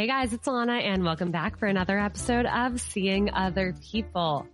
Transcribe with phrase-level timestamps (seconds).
[0.00, 4.46] Hey guys, it's Alana and welcome back for another episode of Seeing Other People.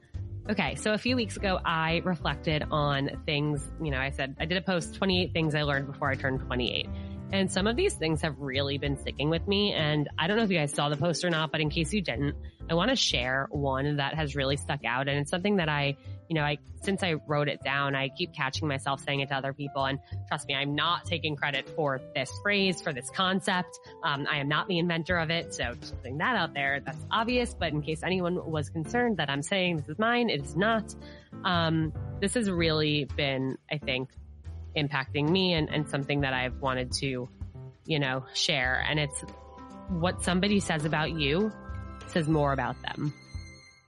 [0.50, 4.46] Okay, so a few weeks ago, I reflected on things, you know, I said I
[4.46, 6.88] did a post 28 things I learned before I turned 28.
[7.32, 9.72] And some of these things have really been sticking with me.
[9.72, 11.92] And I don't know if you guys saw the post or not, but in case
[11.92, 12.34] you didn't,
[12.68, 15.06] I want to share one that has really stuck out.
[15.06, 15.96] And it's something that I
[16.28, 19.34] you know, I, since I wrote it down, I keep catching myself saying it to
[19.34, 19.84] other people.
[19.84, 19.98] And
[20.28, 23.78] trust me, I'm not taking credit for this phrase, for this concept.
[24.02, 25.54] Um, I am not the inventor of it.
[25.54, 27.54] So just putting that out there, that's obvious.
[27.54, 30.94] But in case anyone was concerned that I'm saying this is mine, it is not.
[31.44, 34.10] Um, this has really been, I think,
[34.76, 37.28] impacting me and, and something that I've wanted to,
[37.86, 38.84] you know, share.
[38.88, 39.24] And it's
[39.88, 41.52] what somebody says about you
[42.08, 43.12] says more about them.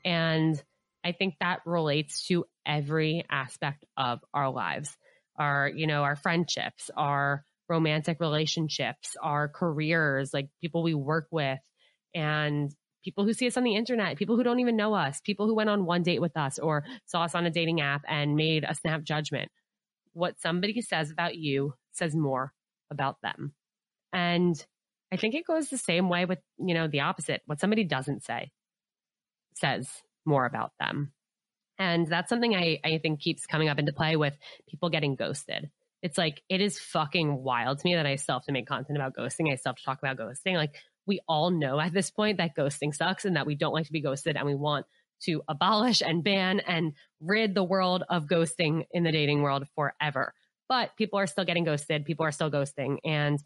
[0.04, 0.62] And
[1.08, 4.94] I think that relates to every aspect of our lives.
[5.36, 11.58] Our, you know, our friendships, our romantic relationships, our careers, like people we work with
[12.14, 12.70] and
[13.02, 15.54] people who see us on the internet, people who don't even know us, people who
[15.54, 18.64] went on one date with us or saw us on a dating app and made
[18.68, 19.50] a snap judgment.
[20.12, 22.52] What somebody says about you says more
[22.90, 23.54] about them.
[24.12, 24.62] And
[25.10, 27.40] I think it goes the same way with, you know, the opposite.
[27.46, 28.50] What somebody doesn't say
[29.54, 29.88] says
[30.28, 31.12] more about them.
[31.78, 34.34] And that's something I, I think keeps coming up into play with
[34.68, 35.70] people getting ghosted.
[36.02, 38.96] It's like, it is fucking wild to me that I still have to make content
[38.96, 39.50] about ghosting.
[39.50, 40.54] I still have to talk about ghosting.
[40.54, 40.76] Like,
[41.06, 43.92] we all know at this point that ghosting sucks and that we don't like to
[43.92, 44.86] be ghosted and we want
[45.22, 50.34] to abolish and ban and rid the world of ghosting in the dating world forever.
[50.68, 52.04] But people are still getting ghosted.
[52.04, 52.98] People are still ghosting.
[53.04, 53.42] And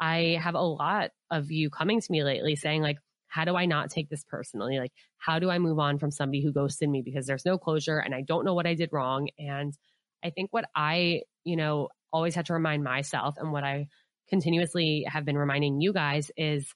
[0.00, 2.98] I have a lot of you coming to me lately saying, like,
[3.34, 4.78] how do I not take this personally?
[4.78, 7.98] Like, how do I move on from somebody who ghosted me because there's no closure
[7.98, 9.28] and I don't know what I did wrong?
[9.40, 9.76] And
[10.22, 13.88] I think what I, you know, always had to remind myself and what I
[14.28, 16.72] continuously have been reminding you guys is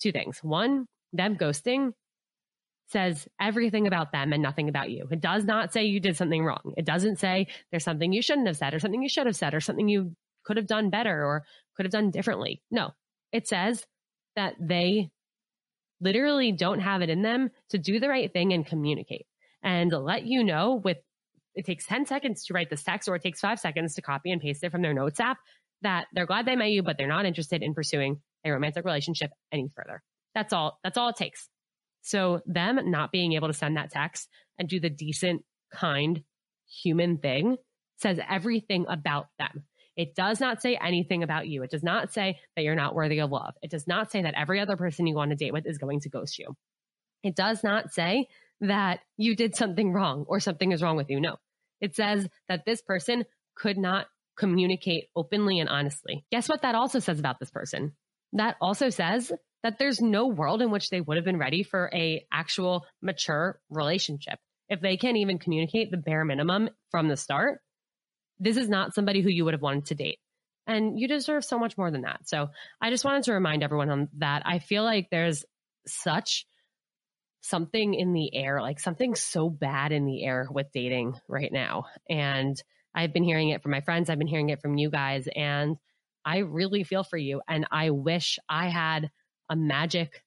[0.00, 0.38] two things.
[0.44, 1.90] One, them ghosting
[2.90, 5.08] says everything about them and nothing about you.
[5.10, 6.74] It does not say you did something wrong.
[6.76, 9.54] It doesn't say there's something you shouldn't have said or something you should have said
[9.54, 11.44] or something you could have done better or
[11.76, 12.62] could have done differently.
[12.70, 12.92] No,
[13.32, 13.84] it says
[14.36, 15.10] that they
[16.00, 19.26] literally don't have it in them to do the right thing and communicate
[19.62, 20.98] and let you know with
[21.54, 24.30] it takes 10 seconds to write this text or it takes five seconds to copy
[24.30, 25.38] and paste it from their notes app
[25.82, 29.30] that they're glad they met you, but they're not interested in pursuing a romantic relationship
[29.52, 30.02] any further.
[30.34, 30.78] That's all.
[30.82, 31.48] That's all it takes.
[32.02, 35.42] So them not being able to send that text and do the decent,
[35.72, 36.22] kind,
[36.68, 37.56] human thing
[37.98, 39.64] says everything about them.
[39.98, 41.64] It does not say anything about you.
[41.64, 43.54] It does not say that you're not worthy of love.
[43.62, 46.00] It does not say that every other person you on a date with is going
[46.02, 46.56] to ghost you.
[47.24, 48.28] It does not say
[48.60, 51.20] that you did something wrong or something is wrong with you.
[51.20, 51.38] No,
[51.80, 53.24] it says that this person
[53.56, 54.06] could not
[54.36, 56.24] communicate openly and honestly.
[56.30, 57.92] Guess what that also says about this person?
[58.34, 59.32] That also says
[59.64, 63.60] that there's no world in which they would have been ready for a actual mature
[63.68, 64.38] relationship.
[64.68, 67.60] If they can't even communicate the bare minimum from the start,
[68.40, 70.18] this is not somebody who you would have wanted to date.
[70.66, 72.28] And you deserve so much more than that.
[72.28, 72.48] So
[72.80, 74.42] I just wanted to remind everyone on that.
[74.44, 75.44] I feel like there's
[75.86, 76.46] such
[77.40, 81.84] something in the air, like something so bad in the air with dating right now.
[82.08, 82.60] And
[82.94, 84.10] I've been hearing it from my friends.
[84.10, 85.26] I've been hearing it from you guys.
[85.34, 85.76] And
[86.24, 87.40] I really feel for you.
[87.48, 89.10] And I wish I had
[89.48, 90.22] a magic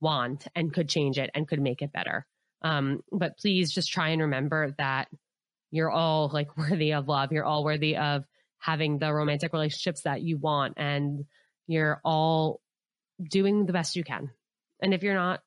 [0.00, 2.26] wand and could change it and could make it better.
[2.62, 5.08] Um, but please just try and remember that
[5.74, 7.32] you're all like worthy of love.
[7.32, 8.24] You're all worthy of
[8.58, 11.24] having the romantic relationships that you want and
[11.66, 12.60] you're all
[13.30, 14.30] doing the best you can.
[14.80, 15.40] And if you're not,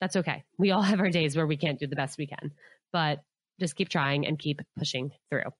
[0.00, 0.44] that's okay.
[0.58, 2.52] We all have our days where we can't do the best we can,
[2.92, 3.20] but
[3.58, 5.50] just keep trying and keep pushing through.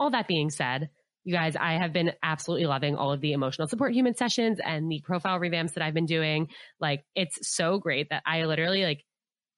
[0.00, 0.88] All that being said,
[1.22, 4.90] you guys, I have been absolutely loving all of the emotional support human sessions and
[4.90, 6.48] the profile revamps that I've been doing.
[6.80, 9.04] Like, it's so great that I literally like,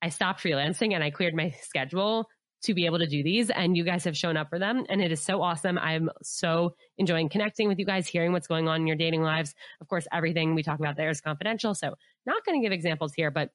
[0.01, 2.27] I stopped freelancing and I cleared my schedule
[2.63, 5.01] to be able to do these and you guys have shown up for them and
[5.01, 5.77] it is so awesome.
[5.77, 9.53] I'm so enjoying connecting with you guys, hearing what's going on in your dating lives.
[9.81, 11.75] Of course, everything we talk about there is confidential.
[11.75, 11.95] So
[12.25, 13.49] not going to give examples here, but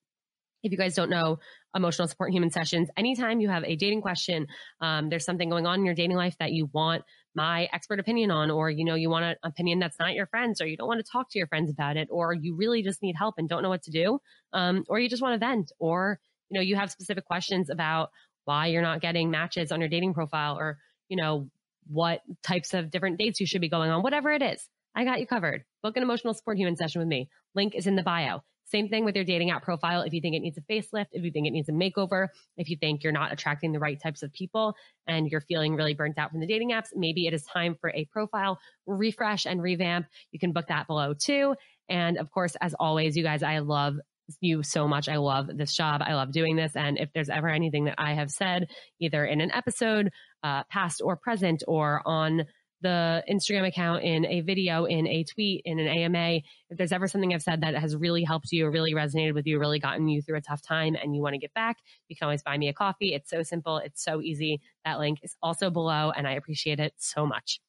[0.62, 1.38] if you guys don't know
[1.74, 4.46] emotional support human sessions, anytime you have a dating question,
[4.80, 7.04] um, there's something going on in your dating life that you want
[7.34, 10.60] my expert opinion on, or you know, you want an opinion that's not your friends,
[10.60, 13.02] or you don't want to talk to your friends about it, or you really just
[13.02, 14.18] need help and don't know what to do,
[14.52, 16.18] um, or you just want to vent, or
[16.50, 18.10] you know, you have specific questions about
[18.48, 20.78] why you're not getting matches on your dating profile or,
[21.10, 21.50] you know,
[21.86, 24.66] what types of different dates you should be going on, whatever it is.
[24.94, 25.64] I got you covered.
[25.82, 27.28] Book an emotional support human session with me.
[27.54, 28.40] Link is in the bio.
[28.64, 30.00] Same thing with your dating app profile.
[30.00, 32.70] If you think it needs a facelift, if you think it needs a makeover, if
[32.70, 34.74] you think you're not attracting the right types of people
[35.06, 37.90] and you're feeling really burnt out from the dating apps, maybe it is time for
[37.90, 40.06] a profile refresh and revamp.
[40.32, 41.54] You can book that below too.
[41.90, 43.96] And of course, as always, you guys, I love
[44.40, 45.08] you so much.
[45.08, 46.02] I love this job.
[46.04, 46.76] I love doing this.
[46.76, 48.68] And if there's ever anything that I have said,
[49.00, 50.10] either in an episode,
[50.42, 52.44] uh, past or present, or on
[52.80, 56.40] the Instagram account, in a video, in a tweet, in an AMA,
[56.70, 59.58] if there's ever something I've said that has really helped you, really resonated with you,
[59.58, 61.78] really gotten you through a tough time, and you want to get back,
[62.08, 63.14] you can always buy me a coffee.
[63.14, 63.78] It's so simple.
[63.78, 64.60] It's so easy.
[64.84, 67.60] That link is also below, and I appreciate it so much.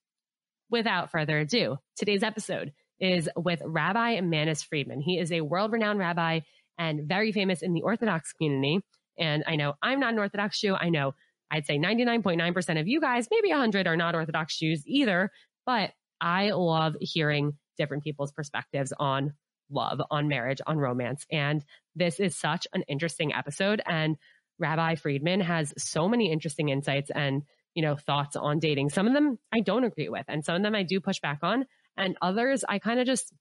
[0.70, 5.02] Without further ado, today's episode is with Rabbi Manis Friedman.
[5.02, 6.42] He is a world renowned rabbi
[6.78, 8.80] and very famous in the Orthodox community.
[9.18, 10.76] And I know I'm not an Orthodox Jew.
[10.76, 11.14] I know
[11.52, 15.32] I'd say 99.9% of you guys, maybe 100 are not Orthodox Jews either.
[15.66, 15.92] But
[16.22, 19.34] I love hearing different people's perspectives on
[19.72, 21.26] love, on marriage, on romance.
[21.32, 21.64] And
[21.96, 23.82] this is such an interesting episode.
[23.86, 24.18] And
[24.60, 27.44] Rabbi Friedman has so many interesting insights and
[27.76, 28.90] you know thoughts on dating.
[28.90, 31.40] Some of them I don't agree with, and some of them I do push back
[31.44, 31.66] on
[32.00, 33.32] and others I kind of just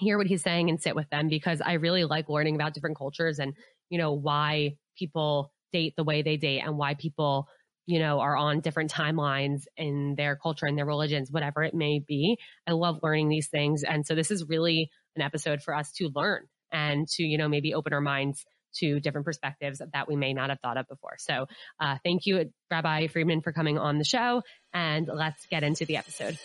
[0.00, 2.96] hear what he's saying and sit with them because I really like learning about different
[2.96, 3.54] cultures and,
[3.90, 7.46] you know, why people date the way they date and why people,
[7.86, 12.00] you know, are on different timelines in their culture and their religions, whatever it may
[12.00, 12.38] be.
[12.66, 13.84] I love learning these things.
[13.84, 17.48] And so this is really an episode for us to learn and to, you know,
[17.48, 18.44] maybe open our minds
[18.76, 21.16] to different perspectives that we may not have thought of before.
[21.18, 21.46] So,
[21.80, 24.42] uh, thank you, Rabbi Friedman, for coming on the show.
[24.72, 26.38] And let's get into the episode.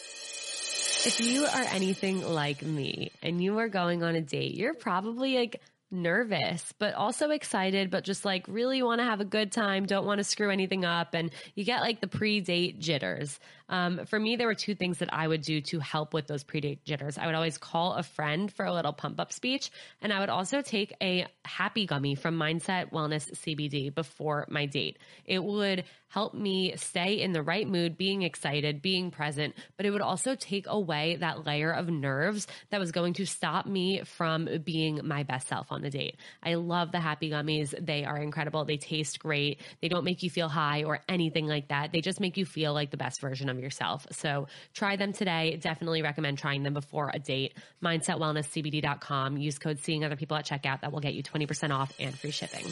[1.05, 5.37] If you are anything like me and you are going on a date, you're probably
[5.37, 5.61] like
[5.91, 10.07] nervous, but also excited, but just like really want to have a good time, don't
[10.07, 11.13] want to screw anything up.
[11.13, 13.39] And you get like the pre date jitters.
[13.69, 16.43] Um, for me, there were two things that I would do to help with those
[16.43, 17.17] pre date jitters.
[17.17, 19.71] I would always call a friend for a little pump up speech.
[20.01, 24.97] And I would also take a happy gummy from Mindset Wellness CBD before my date.
[25.25, 25.85] It would
[26.15, 30.33] help me stay in the right mood, being excited, being present, but it would also
[30.33, 35.23] take away that layer of nerves that was going to stop me from being my
[35.23, 36.15] best self on the date.
[36.41, 37.73] I love the happy gummies.
[37.85, 38.63] They are incredible.
[38.63, 39.59] They taste great.
[39.81, 41.91] They don't make you feel high or anything like that.
[41.91, 44.05] They just make you feel like the best version of yourself.
[44.11, 45.57] So try them today.
[45.61, 47.53] Definitely recommend trying them before a date.
[47.83, 49.37] MindsetWellnessCBD.com.
[49.37, 50.81] Use code seeing other people at checkout.
[50.81, 52.65] That will get you 20% off and free shipping.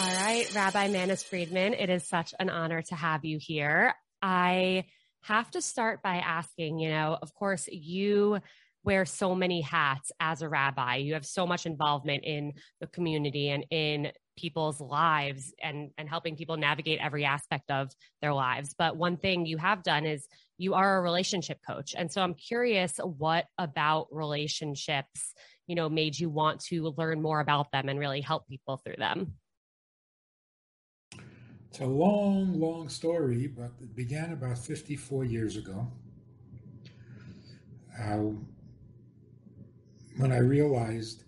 [0.00, 3.94] All right, Rabbi Manis Friedman, it is such an honor to have you here.
[4.22, 4.86] I
[5.22, 8.38] have to start by asking, you know, of course, you
[8.84, 10.96] wear so many hats as a rabbi.
[10.96, 16.36] You have so much involvement in the community and in people's lives and and helping
[16.36, 17.90] people navigate every aspect of
[18.20, 18.74] their lives.
[18.76, 20.26] But one thing you have done is
[20.58, 21.94] you are a relationship coach.
[21.96, 25.34] And so I'm curious what about relationships,
[25.66, 28.96] you know, made you want to learn more about them and really help people through
[28.98, 29.34] them?
[31.70, 35.90] It's a long, long story, but it began about 54 years ago.
[37.98, 38.32] Uh,
[40.18, 41.24] when I realized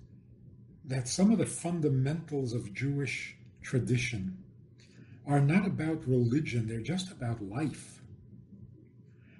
[0.86, 4.36] that some of the fundamentals of Jewish tradition
[5.26, 8.02] are not about religion, they're just about life.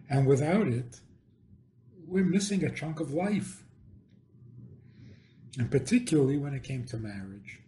[0.08, 1.00] And without it,
[2.06, 3.64] we're missing a chunk of life.
[5.58, 7.60] And particularly when it came to marriage.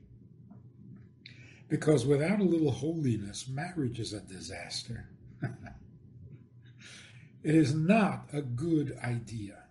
[1.68, 5.08] Because without a little holiness, marriage is a disaster.
[5.42, 9.64] it is not a good idea.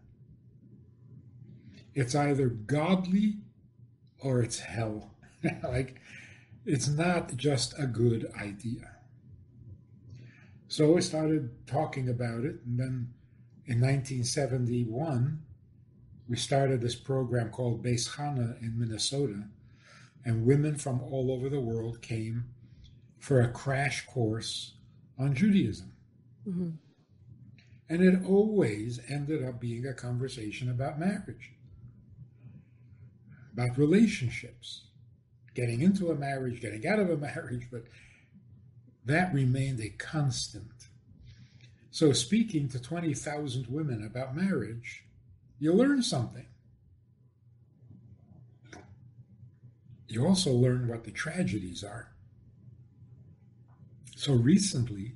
[1.94, 3.38] It's either godly
[4.26, 5.12] or it's hell.
[5.64, 6.02] like,
[6.66, 8.92] it's not just a good idea.
[10.68, 13.14] So I started talking about it, and then
[13.68, 15.42] in 1971,
[16.28, 19.44] we started this program called Beis Chana in Minnesota
[20.26, 22.46] and women from all over the world came
[23.20, 24.74] for a crash course
[25.20, 25.94] on Judaism.
[26.48, 26.70] Mm-hmm.
[27.88, 31.54] And it always ended up being a conversation about marriage,
[33.56, 34.86] about relationships,
[35.54, 37.86] getting into a marriage, getting out of a marriage, but
[39.06, 40.72] that remained a constant.
[41.92, 45.06] So, speaking to 20,000 women about marriage,
[45.60, 46.48] you learn something.
[50.16, 52.12] you also learn what the tragedies are.
[54.16, 55.16] So recently,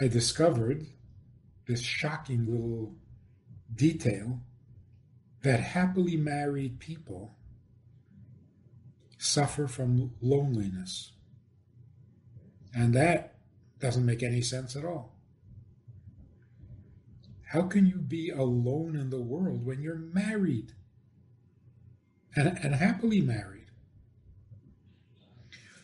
[0.00, 0.86] I discovered
[1.66, 2.94] this shocking little
[3.74, 4.40] detail
[5.42, 7.34] that happily married people
[9.18, 11.12] suffer from loneliness.
[12.74, 13.36] And that
[13.78, 15.16] doesn't make any sense at all.
[17.48, 20.74] How can you be alone in the world when you're married?
[22.36, 23.66] and, and happily married.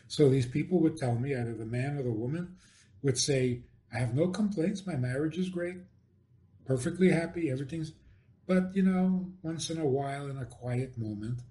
[0.07, 2.55] So these people would tell me, either the man or the woman
[3.01, 3.61] would say,
[3.93, 4.87] I have no complaints.
[4.87, 5.77] My marriage is great,
[6.65, 7.51] perfectly happy.
[7.51, 7.93] Everything's,
[8.47, 11.41] but you know, once in a while, in a quiet moment,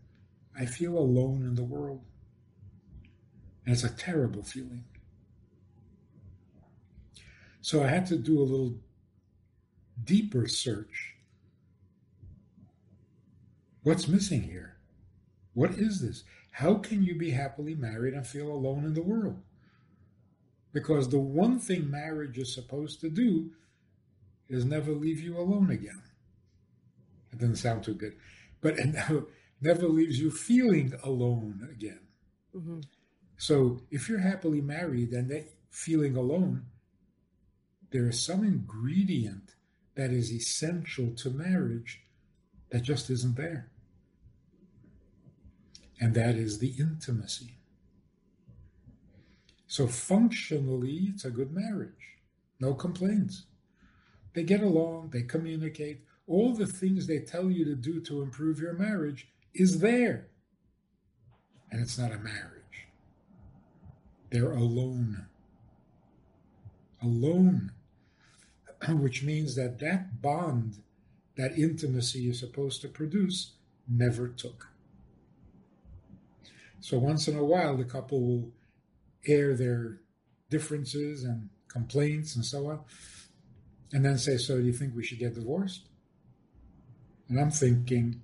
[0.59, 2.03] I feel alone in the world.
[3.65, 4.85] And it's a terrible feeling.
[7.61, 8.79] So I had to do a little
[10.03, 11.17] deeper search.
[13.83, 14.77] What's missing here?
[15.53, 16.25] What is this?
[16.53, 19.43] How can you be happily married and feel alone in the world?
[20.73, 23.51] Because the one thing marriage is supposed to do
[24.49, 26.03] is never leave you alone again.
[27.37, 28.17] It doesn't sound too good,
[28.61, 29.27] but it never,
[29.61, 32.01] never leaves you feeling alone again.
[32.55, 32.81] Mm-hmm.
[33.37, 36.67] So if you're happily married and that feeling alone,
[37.91, 39.55] there is some ingredient
[39.95, 42.03] that is essential to marriage
[42.71, 43.71] that just isn't there.
[46.01, 47.59] And that is the intimacy.
[49.67, 52.17] So functionally, it's a good marriage.
[52.61, 53.45] No complaints.
[54.35, 56.03] They get along, they communicate.
[56.27, 60.29] All the things they tell you to do to improve your marriage is there.
[61.71, 62.89] And it's not a marriage.
[64.31, 65.27] They're alone.
[67.01, 67.73] Alone.
[68.89, 70.83] Which means that that bond,
[71.37, 73.53] that intimacy is supposed to produce,
[73.89, 74.69] never took.
[76.81, 78.53] So once in a while, the couple will
[79.27, 80.01] air their
[80.51, 82.81] differences and complaints and so on,
[83.93, 85.89] and then say, So do you think we should get divorced?
[87.29, 88.23] And I'm thinking,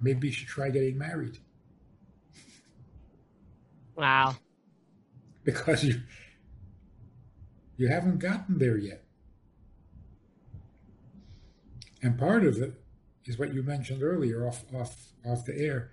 [0.00, 1.38] maybe you should try getting married.
[3.96, 4.36] Wow.
[5.44, 6.02] because you
[7.76, 9.04] you haven't gotten there yet.
[12.02, 12.74] And part of it
[13.24, 15.90] is what you mentioned earlier off off off the air.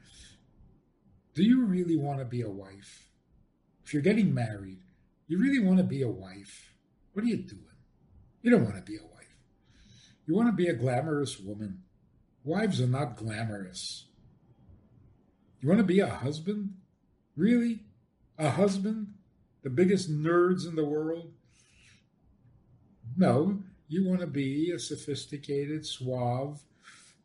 [1.34, 3.10] Do you really want to be a wife?
[3.86, 4.79] If you're getting married,
[5.27, 6.74] you really want to be a wife.
[7.13, 7.62] What are you doing?
[8.41, 9.38] You don't want to be a wife.
[10.25, 11.84] You want to be a glamorous woman.
[12.43, 14.05] Wives are not glamorous.
[15.60, 16.74] You want to be a husband?
[17.36, 17.83] Really?
[18.38, 19.13] A husband?
[19.63, 21.31] The biggest nerds in the world?
[23.15, 26.63] No, you want to be a sophisticated, suave,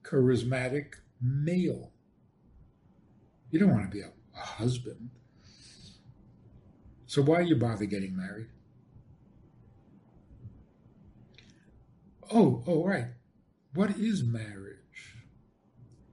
[0.02, 1.92] charismatic male.
[3.50, 5.10] You don't want to be a, a husband.
[7.06, 8.48] So why do you bother getting married?
[12.30, 13.06] Oh, oh, right.
[13.72, 14.75] What is marriage?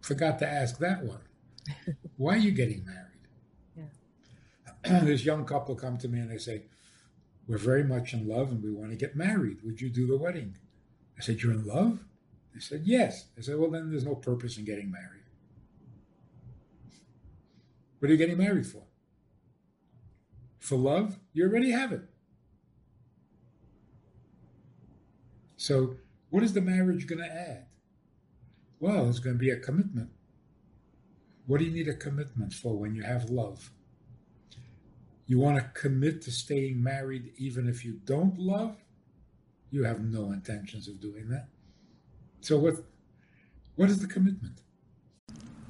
[0.03, 1.21] Forgot to ask that one.
[2.17, 3.87] why are you getting married?
[4.85, 4.99] Yeah.
[5.05, 6.63] this young couple come to me and they say,
[7.47, 9.59] We're very much in love and we want to get married.
[9.63, 10.57] Would you do the wedding?
[11.17, 12.03] I said, You're in love?
[12.53, 13.27] They said, Yes.
[13.37, 15.23] I said, Well, then there's no purpose in getting married.
[17.99, 18.83] What are you getting married for?
[20.59, 21.17] For love?
[21.31, 22.03] You already have it.
[25.55, 25.95] So,
[26.29, 27.67] what is the marriage going to add?
[28.83, 30.09] Well, it's going to be a commitment.
[31.47, 33.71] What do you need a commitment for when you have love?
[35.25, 38.75] You want to commit to staying married even if you don't love?
[39.71, 41.47] You have no intentions of doing that.
[42.41, 42.73] So what
[43.77, 44.59] what is the commitment?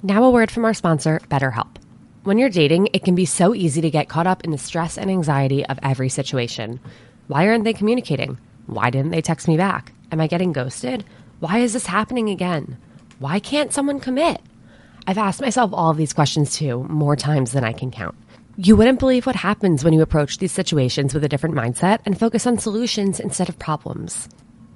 [0.02, 1.76] Now a word from our sponsor, BetterHelp.
[2.24, 4.98] When you're dating, it can be so easy to get caught up in the stress
[4.98, 6.80] and anxiety of every situation.
[7.28, 8.38] Why aren't they communicating?
[8.66, 9.92] Why didn't they text me back?
[10.10, 11.04] Am I getting ghosted?
[11.38, 12.76] Why is this happening again?
[13.24, 14.42] Why can't someone commit?
[15.06, 18.14] I've asked myself all of these questions too, more times than I can count.
[18.58, 22.20] You wouldn't believe what happens when you approach these situations with a different mindset and
[22.20, 24.28] focus on solutions instead of problems.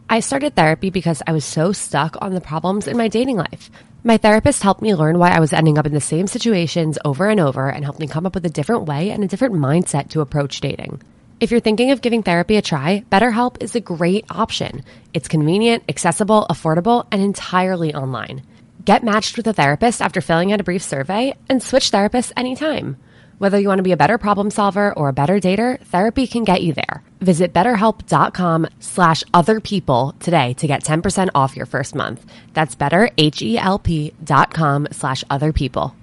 [0.08, 3.70] I started therapy because I was so stuck on the problems in my dating life.
[4.02, 7.28] My therapist helped me learn why I was ending up in the same situations over
[7.28, 10.08] and over and helped me come up with a different way and a different mindset
[10.12, 11.02] to approach dating.
[11.40, 14.82] If you're thinking of giving therapy a try, BetterHelp is a great option.
[15.14, 18.42] It's convenient, accessible, affordable, and entirely online.
[18.84, 22.96] Get matched with a therapist after filling out a brief survey and switch therapists anytime.
[23.38, 26.42] Whether you want to be a better problem solver or a better dater, therapy can
[26.42, 27.04] get you there.
[27.20, 32.26] Visit betterhelp.com slash other people today to get 10% off your first month.
[32.52, 35.94] That's betterhelp.com slash other people.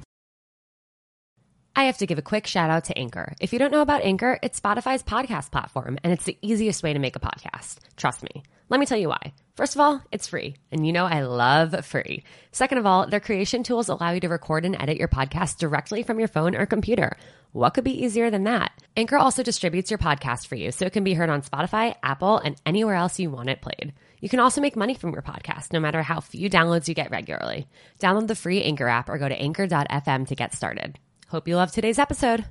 [1.77, 3.33] I have to give a quick shout out to Anchor.
[3.41, 6.93] If you don't know about Anchor, it's Spotify's podcast platform, and it's the easiest way
[6.93, 7.79] to make a podcast.
[7.97, 8.43] Trust me.
[8.69, 9.33] Let me tell you why.
[9.55, 12.23] First of all, it's free, and you know I love free.
[12.53, 16.01] Second of all, their creation tools allow you to record and edit your podcast directly
[16.01, 17.17] from your phone or computer.
[17.51, 18.71] What could be easier than that?
[18.95, 22.37] Anchor also distributes your podcast for you, so it can be heard on Spotify, Apple,
[22.37, 23.93] and anywhere else you want it played.
[24.21, 27.11] You can also make money from your podcast, no matter how few downloads you get
[27.11, 27.67] regularly.
[27.99, 30.97] Download the free Anchor app or go to anchor.fm to get started.
[31.29, 32.45] Hope you love today's episode.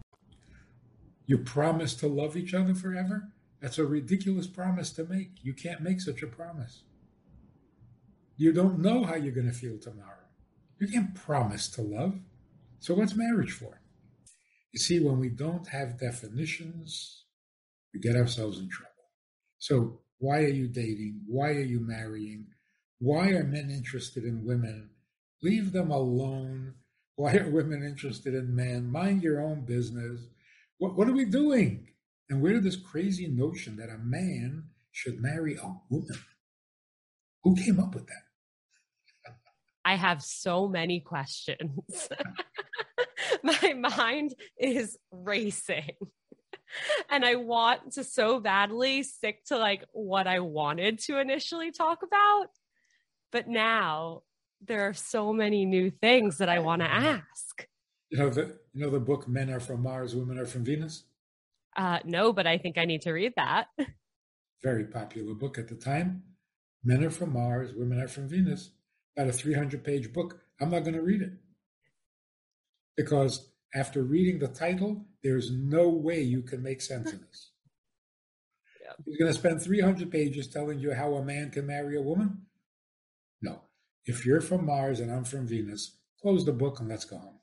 [1.27, 3.29] You promise to love each other forever?
[3.61, 5.31] That's a ridiculous promise to make.
[5.43, 6.83] You can't make such a promise.
[8.37, 10.27] You don't know how you're going to feel tomorrow.
[10.81, 12.19] You can't promise to love.
[12.81, 13.81] So, what's marriage for?
[14.73, 17.27] You see, when we don't have definitions,
[17.95, 18.91] we get ourselves in trouble.
[19.59, 21.21] So, why are you dating?
[21.29, 22.49] Why are you marrying?
[22.99, 24.91] Why are men interested in women?
[25.43, 26.75] Leave them alone.
[27.17, 28.91] Why are women interested in men?
[28.91, 30.21] Mind your own business.
[30.79, 31.89] What, what are we doing?
[32.29, 36.19] And where did this crazy notion that a man should marry a woman?
[37.45, 38.25] Who came up with that?
[39.85, 42.09] I have so many questions.
[43.43, 45.91] My mind is racing.
[47.11, 52.03] and I want to so badly stick to like what I wanted to initially talk
[52.03, 52.49] about.
[53.31, 54.23] But now
[54.61, 57.67] there are so many new things that I want to ask.
[58.11, 61.05] You know the you know the book Men Are From Mars, Women Are From Venus?
[61.77, 63.67] Uh no, but I think I need to read that.
[64.63, 66.23] Very popular book at the time.
[66.85, 68.71] Men are from Mars, women are from Venus.
[69.17, 70.41] About a 300 page book.
[70.61, 71.33] I'm not going to read it.
[72.97, 77.51] Because after reading the title, there's no way you can make sense of this.
[78.85, 78.93] Yeah.
[79.07, 82.43] He's going to spend 300 pages telling you how a man can marry a woman?
[83.41, 83.63] No.
[84.07, 87.39] If you're from Mars and I'm from Venus, close the book and let's go home.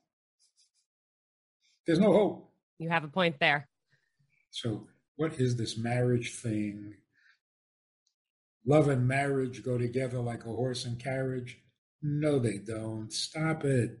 [1.86, 2.50] There's no hope.
[2.78, 3.68] You have a point there.
[4.50, 6.94] So, what is this marriage thing?
[8.64, 11.58] Love and marriage go together like a horse and carriage.
[12.00, 13.12] No, they don't.
[13.12, 13.98] Stop it.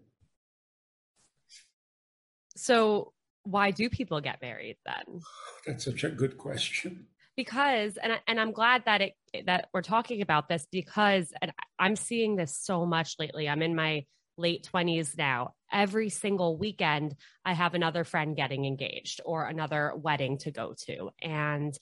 [2.56, 3.12] So,
[3.44, 5.20] why do people get married then?
[5.66, 7.06] That's such a good question.
[7.42, 9.14] Because and I, and I'm glad that it
[9.46, 11.32] that we're talking about this because
[11.76, 13.48] I'm seeing this so much lately.
[13.48, 14.04] I'm in my
[14.38, 15.54] late 20s now.
[15.72, 21.10] Every single weekend I have another friend getting engaged or another wedding to go to
[21.20, 21.76] and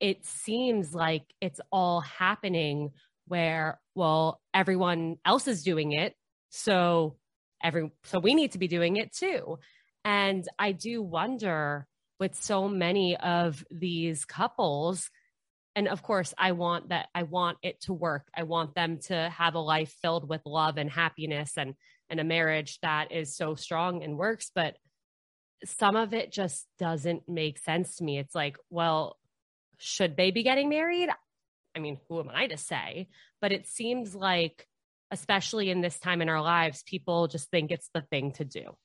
[0.00, 2.90] it seems like it's all happening
[3.28, 6.14] where well everyone else is doing it
[6.50, 7.16] so
[7.62, 9.58] every so we need to be doing it too
[10.04, 11.86] and I do wonder
[12.22, 15.10] with so many of these couples,
[15.74, 18.28] and of course, I want that, I want it to work.
[18.32, 21.74] I want them to have a life filled with love and happiness and,
[22.08, 24.52] and a marriage that is so strong and works.
[24.54, 24.76] But
[25.64, 28.20] some of it just doesn't make sense to me.
[28.20, 29.18] It's like, well,
[29.78, 31.08] should they be getting married?
[31.74, 33.08] I mean, who am I to say?
[33.40, 34.68] But it seems like,
[35.10, 38.76] especially in this time in our lives, people just think it's the thing to do.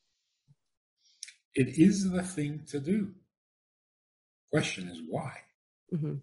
[1.54, 3.12] It is the thing to do.
[4.51, 5.33] Question is why?
[5.93, 6.15] Mm-hmm.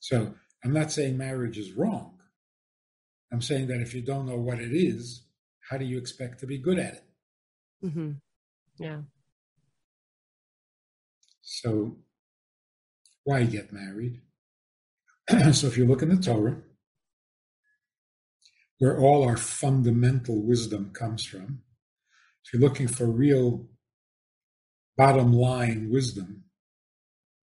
[0.00, 2.18] So I'm not saying marriage is wrong.
[3.32, 5.22] I'm saying that if you don't know what it is,
[5.68, 7.04] how do you expect to be good at it?
[7.84, 8.12] Mm-hmm.
[8.78, 9.00] Yeah.
[11.42, 11.96] So
[13.24, 14.20] why get married?
[15.52, 16.62] so if you look in the Torah,
[18.78, 21.60] where all our fundamental wisdom comes from,
[22.44, 23.68] if you're looking for real
[25.00, 26.44] bottom line wisdom,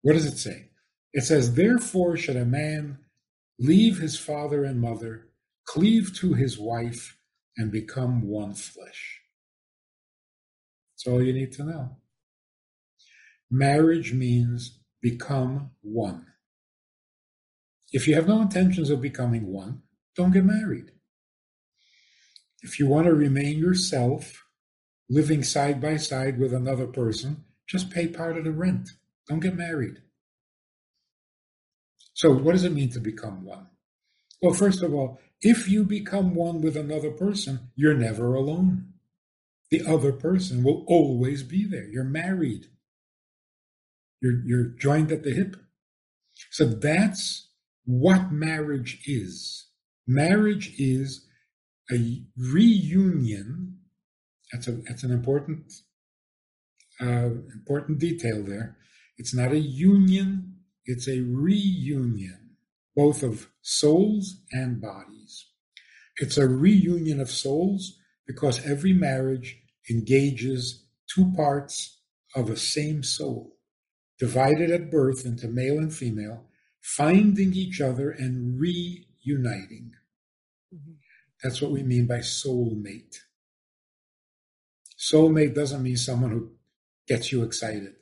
[0.01, 0.67] what does it say?
[1.13, 2.97] It says, Therefore, should a man
[3.57, 5.29] leave his father and mother,
[5.63, 7.17] cleave to his wife,
[7.55, 9.21] and become one flesh.
[10.91, 11.95] That's all you need to know.
[13.49, 16.25] Marriage means become one.
[17.93, 19.81] If you have no intentions of becoming one,
[20.17, 20.91] don't get married.
[22.63, 24.44] If you want to remain yourself,
[25.09, 28.89] living side by side with another person, just pay part of the rent.
[29.27, 30.01] Don't get married.
[32.13, 33.67] So, what does it mean to become one?
[34.41, 38.93] Well, first of all, if you become one with another person, you're never alone.
[39.71, 41.87] The other person will always be there.
[41.87, 42.67] You're married.
[44.21, 45.55] You're, you're joined at the hip.
[46.51, 47.49] So that's
[47.85, 49.67] what marriage is.
[50.07, 51.25] Marriage is
[51.91, 53.74] a reunion
[54.55, 55.73] that's a that's an important
[57.01, 58.77] uh, important detail there.
[59.17, 62.51] It's not a union; it's a reunion,
[62.95, 65.47] both of souls and bodies.
[66.17, 71.99] It's a reunion of souls because every marriage engages two parts
[72.33, 73.57] of a same soul,
[74.17, 76.45] divided at birth into male and female,
[76.81, 79.91] finding each other and reuniting.
[80.73, 80.93] Mm-hmm.
[81.43, 83.17] That's what we mean by soulmate.
[85.11, 86.51] Soulmate doesn't mean someone who
[87.07, 87.93] gets you excited.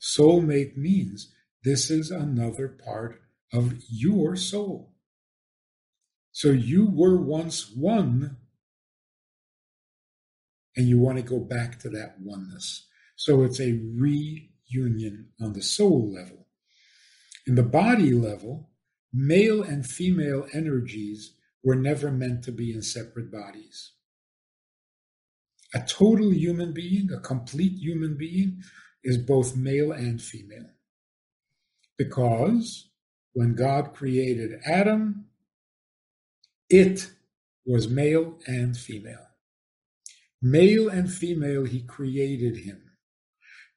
[0.00, 1.32] Soulmate means
[1.64, 3.20] this is another part
[3.52, 4.92] of your soul.
[6.32, 8.36] So you were once one,
[10.76, 12.86] and you want to go back to that oneness.
[13.16, 16.46] So it's a reunion on the soul level.
[17.46, 18.70] In the body level,
[19.12, 23.92] male and female energies were never meant to be in separate bodies.
[25.74, 28.62] A total human being, a complete human being,
[29.04, 30.70] is both male and female.
[31.96, 32.90] Because
[33.34, 35.26] when God created Adam,
[36.68, 37.10] it
[37.64, 39.26] was male and female.
[40.42, 42.82] Male and female, he created him.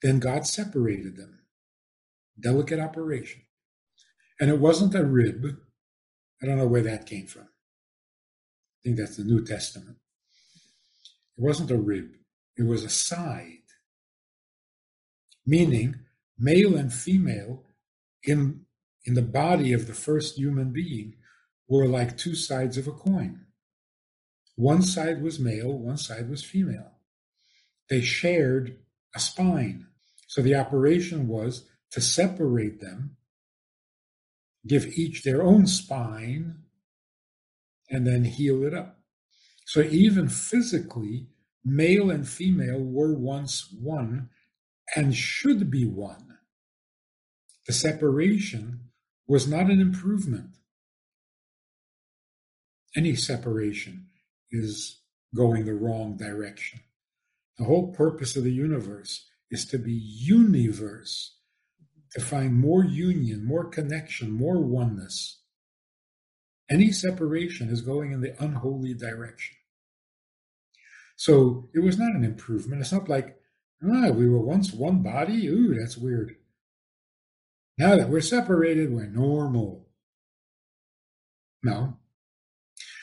[0.01, 1.39] Then God separated them.
[2.39, 3.41] Delicate operation.
[4.39, 5.45] And it wasn't a rib.
[6.41, 7.43] I don't know where that came from.
[7.43, 9.97] I think that's the New Testament.
[11.37, 12.11] It wasn't a rib,
[12.57, 13.59] it was a side.
[15.45, 15.95] Meaning,
[16.37, 17.63] male and female
[18.23, 18.61] in,
[19.05, 21.15] in the body of the first human being
[21.67, 23.45] were like two sides of a coin.
[24.55, 26.91] One side was male, one side was female.
[27.89, 28.77] They shared
[29.15, 29.87] a spine.
[30.27, 33.17] So the operation was to separate them,
[34.65, 36.63] give each their own spine,
[37.89, 39.02] and then heal it up.
[39.65, 41.27] So even physically,
[41.63, 44.29] male and female were once one
[44.95, 46.37] and should be one.
[47.67, 48.89] The separation
[49.27, 50.49] was not an improvement.
[52.95, 54.07] Any separation
[54.51, 54.99] is
[55.35, 56.81] going the wrong direction.
[57.57, 61.37] The whole purpose of the universe is to be universe,
[62.11, 65.42] to find more union, more connection, more oneness.
[66.73, 69.55] Any separation is going in the unholy direction.
[71.15, 72.81] So it was not an improvement.
[72.81, 73.37] It's not like,
[73.83, 75.45] ah, we were once one body.
[75.47, 76.35] Ooh, that's weird.
[77.77, 79.87] Now that we're separated, we're normal.
[81.61, 81.97] No.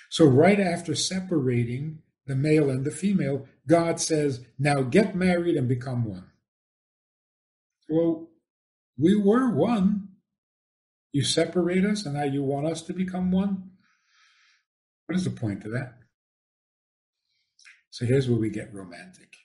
[0.08, 5.68] So, right after separating the male and the female, God says, now get married and
[5.68, 6.26] become one.
[7.88, 8.30] Well,
[8.98, 9.99] we were one.
[11.12, 13.70] You separate us, and now you want us to become one?
[15.06, 15.94] What is the point of that?
[17.90, 19.36] So here's where we get romantic.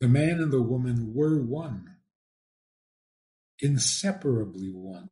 [0.00, 1.96] The man and the woman were one,
[3.58, 5.08] inseparably one,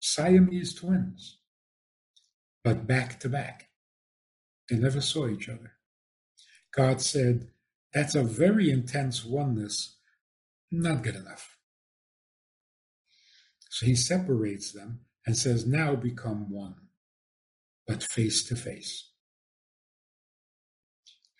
[0.00, 1.38] Siamese twins,
[2.64, 3.68] but back to back.
[4.68, 5.74] They never saw each other.
[6.74, 7.48] God said,
[7.94, 9.98] That's a very intense oneness,
[10.72, 11.56] not good enough.
[13.70, 16.74] So he separates them and says, Now become one,
[17.86, 19.10] but face to face.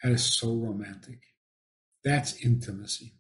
[0.03, 1.21] That is so romantic.
[2.05, 3.15] That's intimacy.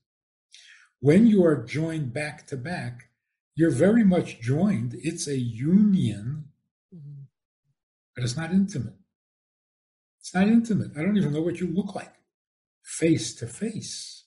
[1.01, 3.11] When you are joined back to back,
[3.55, 4.95] you're very much joined.
[5.03, 6.47] It's a union,
[6.95, 7.23] mm-hmm.
[8.15, 8.95] but it's not intimate.
[10.21, 10.93] It's not intimate.
[10.97, 12.15] I don't even know what you look like
[12.83, 14.25] face to face.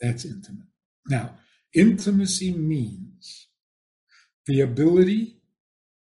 [0.00, 0.66] That's intimate.
[1.06, 1.34] Now,
[1.74, 3.47] intimacy means
[4.48, 5.36] the ability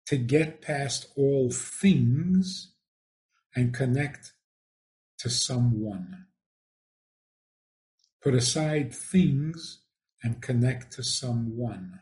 [0.07, 2.73] to get past all things
[3.53, 4.31] and connect
[5.19, 6.25] to someone.
[8.23, 9.81] Put aside things
[10.23, 11.99] and connect to someone.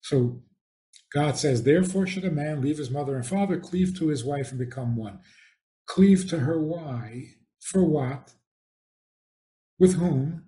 [0.00, 0.42] So
[1.14, 4.50] God says, Therefore should a man leave his mother and father, cleave to his wife,
[4.50, 5.20] and become one.
[5.86, 6.60] Cleave to her.
[6.60, 7.26] Why?
[7.60, 8.32] For what?
[9.78, 10.46] With whom?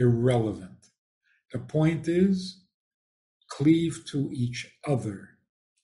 [0.00, 0.88] Irrelevant.
[1.52, 2.61] The point is,
[3.56, 5.28] cleave to each other.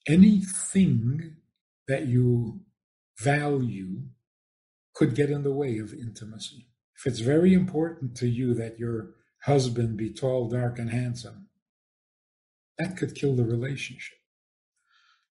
[0.07, 1.37] Anything
[1.87, 2.61] that you
[3.19, 4.03] value
[4.95, 6.69] could get in the way of intimacy.
[6.97, 9.11] If it's very important to you that your
[9.43, 11.49] husband be tall, dark, and handsome,
[12.79, 14.19] that could kill the relationship.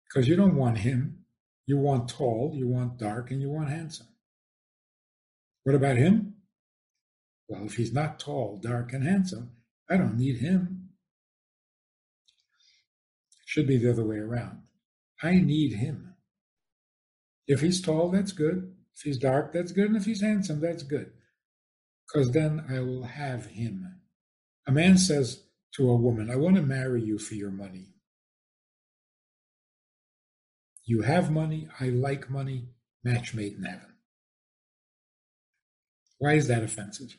[0.08, 1.26] Because you don't want him.
[1.66, 4.08] You want tall, you want dark, and you want handsome.
[5.64, 6.36] What about him?
[7.50, 9.52] Well, if he's not tall, dark, and handsome,
[9.90, 10.77] I don't need him.
[13.58, 14.60] Should be the other way around.
[15.24, 16.14] I need him.
[17.48, 18.72] If he's tall, that's good.
[18.96, 19.88] If he's dark, that's good.
[19.88, 21.12] And if he's handsome, that's good.
[22.06, 24.02] Because then I will have him.
[24.68, 25.42] A man says
[25.74, 27.96] to a woman, I want to marry you for your money.
[30.86, 32.68] You have money, I like money,
[33.04, 33.96] match made in heaven.
[36.20, 37.18] Why is that offensive?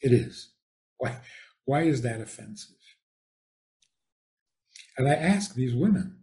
[0.00, 0.50] It is.
[0.96, 1.18] Why,
[1.66, 2.77] why is that offensive?
[4.98, 6.16] And I ask these women,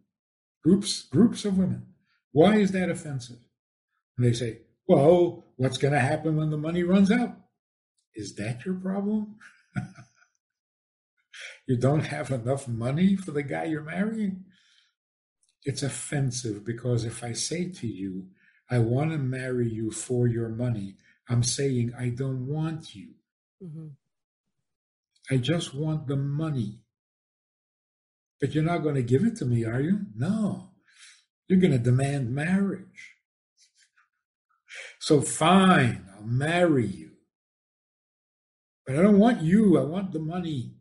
[0.64, 1.88] groups, groups of women,
[2.32, 3.40] why is that offensive?
[4.18, 7.36] And they say, well, what's going to happen when the money runs out?
[8.14, 9.38] Is that your problem?
[11.68, 14.46] you don't have enough money for the guy you're marrying?
[15.66, 18.28] it's offensive because if I say to you,
[18.70, 20.96] I want to marry you for your money,
[21.28, 23.10] I'm saying I don't want you.
[23.64, 23.88] Mm-hmm.
[25.32, 26.82] I just want the money.
[28.40, 30.02] But you're not going to give it to me, are you?
[30.16, 30.72] No.
[31.48, 33.14] You're going to demand marriage.
[35.00, 37.12] So fine, I'll marry you.
[38.86, 40.76] But I don't want you, I want the money.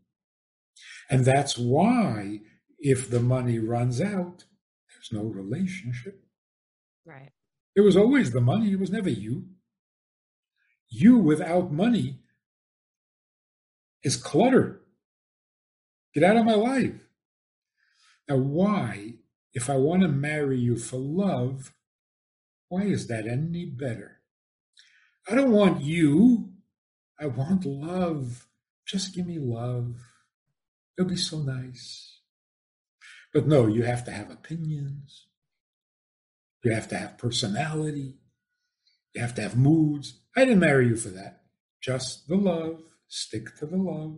[1.10, 2.40] And that's why,
[2.78, 4.44] if the money runs out,
[4.90, 6.24] there's no relationship.
[7.04, 7.32] Right.
[7.76, 9.44] It was always the money, it was never you.
[10.88, 12.20] You without money
[14.02, 14.80] is clutter.
[16.14, 17.03] Get out of my life.
[18.28, 19.14] Now, why,
[19.52, 21.72] if I want to marry you for love,
[22.68, 24.20] why is that any better?
[25.28, 26.50] I don't want you.
[27.18, 28.46] I want love.
[28.86, 29.96] Just give me love.
[30.98, 32.20] It'll be so nice.
[33.32, 35.26] But no, you have to have opinions.
[36.62, 38.16] You have to have personality.
[39.14, 40.20] You have to have moods.
[40.36, 41.42] I didn't marry you for that.
[41.80, 42.82] Just the love.
[43.08, 44.16] Stick to the love.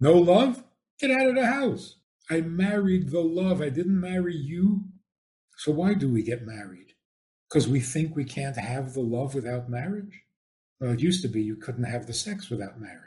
[0.00, 0.62] No love?
[0.98, 1.96] Get out of the house.
[2.30, 3.60] I married the love.
[3.60, 4.84] I didn't marry you.
[5.56, 6.94] So why do we get married?
[7.48, 10.22] Because we think we can't have the love without marriage?
[10.80, 13.00] Well, it used to be you couldn't have the sex without marriage.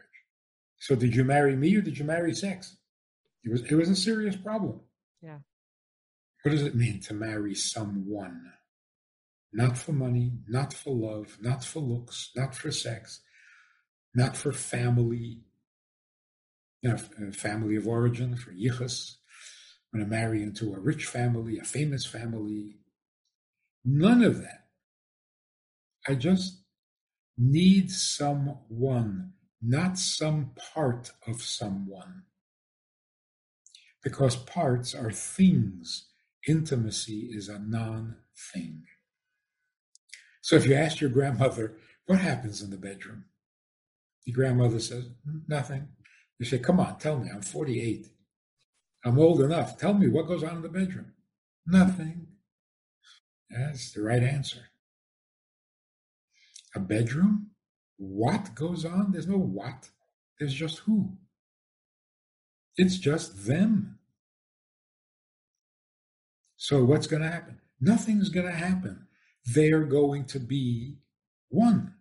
[0.79, 2.77] So did you marry me or did you marry sex?
[3.43, 4.81] It was it was a serious problem.
[5.21, 5.39] Yeah.
[6.43, 8.53] What does it mean to marry someone?
[9.51, 13.21] Not for money, not for love, not for looks, not for sex,
[14.13, 15.41] not for family,
[17.33, 19.15] family of origin, for yichus.
[19.93, 22.77] I'm going to marry into a rich family, a famous family.
[23.85, 24.67] None of that.
[26.07, 26.61] I just
[27.37, 32.23] need someone, not some part of someone.
[34.03, 36.07] Because parts are things.
[36.47, 38.17] Intimacy is a non
[38.53, 38.83] thing.
[40.41, 43.25] So if you ask your grandmother, what happens in the bedroom?
[44.25, 45.09] The grandmother says,
[45.47, 45.89] nothing.
[46.39, 48.07] You say, come on, tell me, I'm 48.
[49.05, 49.77] I'm old enough.
[49.77, 51.13] Tell me what goes on in the bedroom.
[51.65, 52.27] Nothing.
[53.49, 54.69] That's the right answer.
[56.75, 57.51] A bedroom?
[57.97, 59.11] What goes on?
[59.11, 59.89] There's no what.
[60.39, 61.17] There's just who.
[62.75, 63.97] It's just them.
[66.57, 67.59] So what's going to happen?
[67.79, 69.07] Nothing's going to happen.
[69.45, 70.97] They're going to be
[71.49, 71.93] one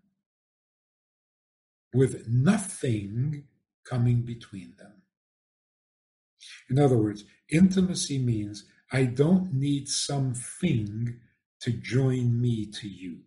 [1.95, 3.45] with nothing
[3.89, 5.03] coming between them.
[6.69, 11.21] In other words, intimacy means I don't need something
[11.61, 13.21] to join me to you.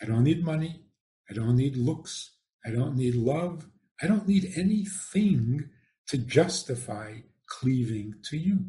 [0.00, 0.82] I don't need money.
[1.30, 2.32] I don't need looks.
[2.64, 3.66] I don't need love.
[4.00, 5.70] I don't need anything
[6.08, 8.66] to justify cleaving to you.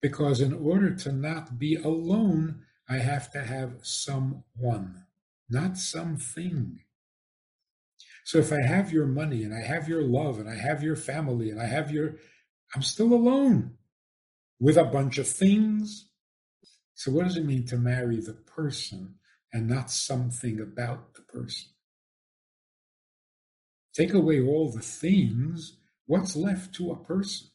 [0.00, 5.04] Because in order to not be alone, I have to have someone,
[5.48, 6.80] not something.
[8.24, 10.96] So if I have your money and I have your love and I have your
[10.96, 12.16] family and I have your,
[12.74, 13.74] I'm still alone
[14.58, 16.08] with a bunch of things.
[16.94, 19.16] So what does it mean to marry the person
[19.52, 21.70] and not something about the person?
[23.94, 27.48] Take away all the things, what's left to a person?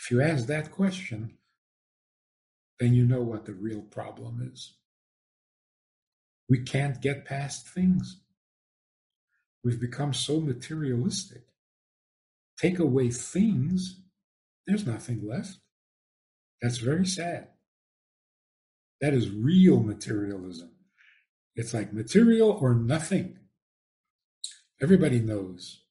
[0.00, 1.36] If you ask that question,
[2.78, 4.74] then you know what the real problem is.
[6.48, 8.20] We can't get past things.
[9.64, 11.42] We've become so materialistic.
[12.58, 14.00] Take away things,
[14.66, 15.58] there's nothing left.
[16.62, 17.48] That's very sad.
[19.00, 20.70] That is real materialism.
[21.54, 23.38] It's like material or nothing.
[24.80, 25.82] Everybody knows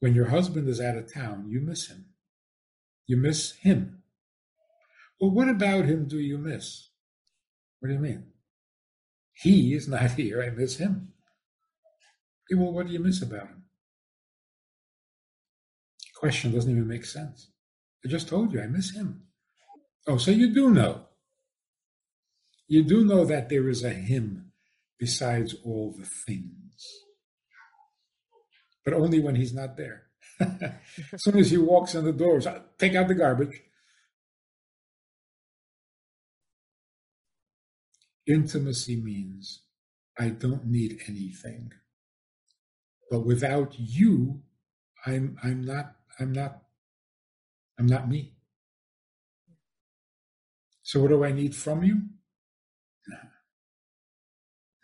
[0.00, 2.06] when your husband is out of town, you miss him.
[3.06, 4.02] You miss him.
[5.20, 6.90] Well, what about him do you miss?
[7.80, 8.26] What do you mean?
[9.40, 10.42] He is not here.
[10.42, 11.12] I miss him.
[12.50, 13.64] Well, what do you miss about him?
[16.00, 17.50] The question doesn't even make sense.
[18.04, 19.22] I just told you I miss him.
[20.06, 21.02] Oh, so you do know.
[22.66, 24.52] You do know that there is a him
[24.98, 26.86] besides all the things.
[28.84, 30.04] But only when he's not there.
[30.40, 33.60] as soon as he walks in the doors, ah, take out the garbage.
[38.28, 39.62] Intimacy means
[40.18, 41.72] I don't need anything.
[43.10, 44.42] But without you,
[45.06, 46.62] I'm I'm not I'm not
[47.78, 48.34] I'm not me.
[50.82, 52.02] So what do I need from you?
[53.08, 53.16] No.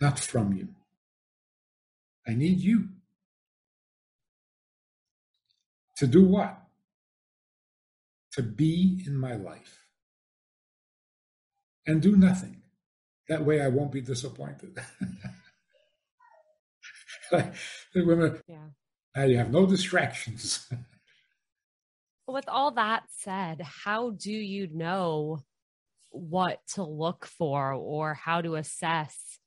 [0.00, 0.68] Not from you.
[2.26, 2.88] I need you.
[5.98, 6.64] To do what?
[8.34, 9.86] to be in my life
[11.86, 12.63] and do nothing.
[13.28, 14.78] That way I won't be disappointed.
[17.94, 19.24] women, yeah.
[19.24, 20.68] you have no distractions.
[22.26, 25.42] With all that said, how do you know
[26.10, 29.38] what to look for or how to assess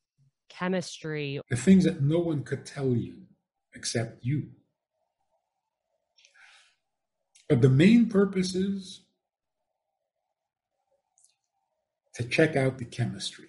[0.50, 1.40] chemistry?
[1.50, 3.24] The things that no one could tell you
[3.74, 4.50] except you.
[7.50, 9.02] But the main purpose is
[12.16, 13.48] to check out the chemistry.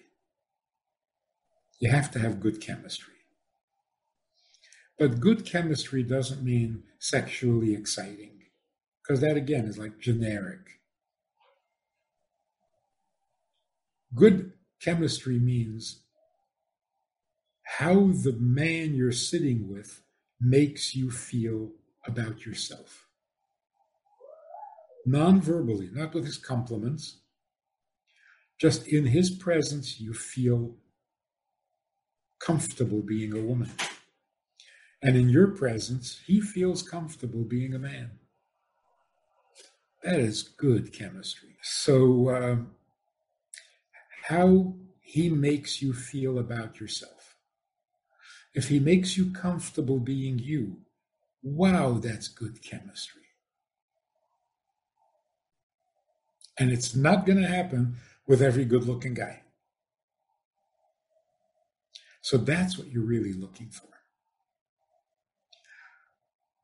[1.79, 3.13] You have to have good chemistry.
[4.97, 8.41] But good chemistry doesn't mean sexually exciting,
[9.01, 10.81] because that again is like generic.
[14.13, 16.01] Good chemistry means
[17.63, 20.01] how the man you're sitting with
[20.41, 21.71] makes you feel
[22.05, 23.07] about yourself.
[25.05, 27.19] Non verbally, not with his compliments,
[28.59, 30.75] just in his presence, you feel
[32.39, 33.71] comfortable being a woman.
[35.01, 38.11] And in your presence, he feels comfortable being a man.
[40.03, 41.57] That is good chemistry.
[41.61, 42.71] So, um,
[44.23, 47.35] how he makes you feel about yourself.
[48.53, 50.77] If he makes you comfortable being you,
[51.41, 53.23] wow, that's good chemistry.
[56.57, 57.97] And it's not going to happen
[58.27, 59.41] with every good looking guy.
[62.29, 63.89] So that's what you're really looking for.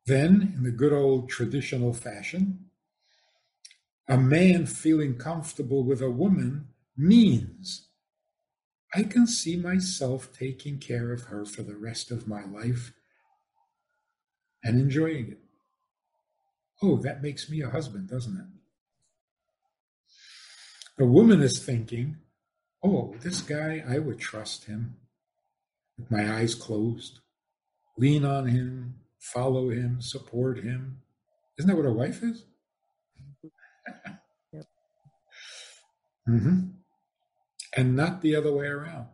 [0.05, 2.65] Then, in the good old traditional fashion,
[4.07, 7.87] a man feeling comfortable with a woman means
[8.93, 12.93] I can see myself taking care of her for the rest of my life
[14.63, 15.39] and enjoying it.
[16.83, 18.45] Oh, that makes me a husband, doesn't it?
[20.99, 22.17] The woman is thinking,
[22.83, 24.97] oh, this guy, I would trust him
[25.97, 27.19] with my eyes closed,
[27.97, 31.01] lean on him, follow him, support him.
[31.57, 32.45] Isn't that what a wife is?
[34.53, 34.65] yep.
[36.27, 36.59] mm-hmm.
[37.77, 39.07] And not the other way around.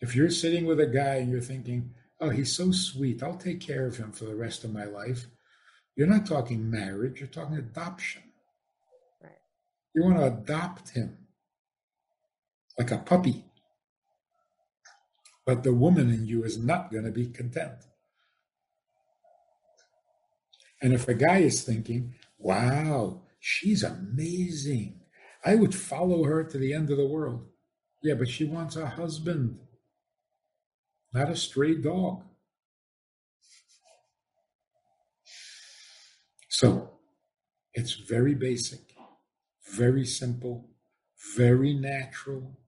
[0.00, 3.60] If you're sitting with a guy and you're thinking, oh, he's so sweet, I'll take
[3.60, 5.26] care of him for the rest of my life,
[5.96, 8.22] you're not talking marriage, you're talking adoption.
[9.22, 9.32] Right.
[9.94, 11.18] You want to adopt him
[12.78, 13.44] like a puppy.
[15.46, 17.84] But the woman in you is not going to be content.
[20.80, 25.00] And if a guy is thinking, wow, she's amazing,
[25.44, 27.46] I would follow her to the end of the world.
[28.02, 29.58] Yeah, but she wants a husband,
[31.12, 32.22] not a stray dog.
[36.48, 36.90] So
[37.72, 38.94] it's very basic,
[39.72, 40.68] very simple,
[41.36, 42.58] very natural.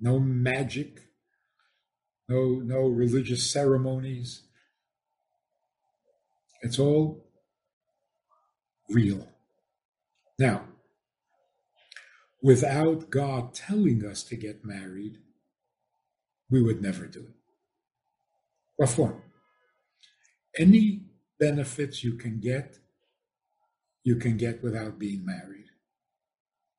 [0.00, 1.00] No magic,
[2.28, 4.42] no, no religious ceremonies.
[6.62, 7.24] It's all
[8.88, 9.28] real.
[10.38, 10.64] Now,
[12.42, 15.18] without God telling us to get married,
[16.50, 17.34] we would never do it.
[18.76, 19.22] What for?
[20.56, 21.02] Any
[21.38, 22.78] benefits you can get,
[24.04, 25.66] you can get without being married.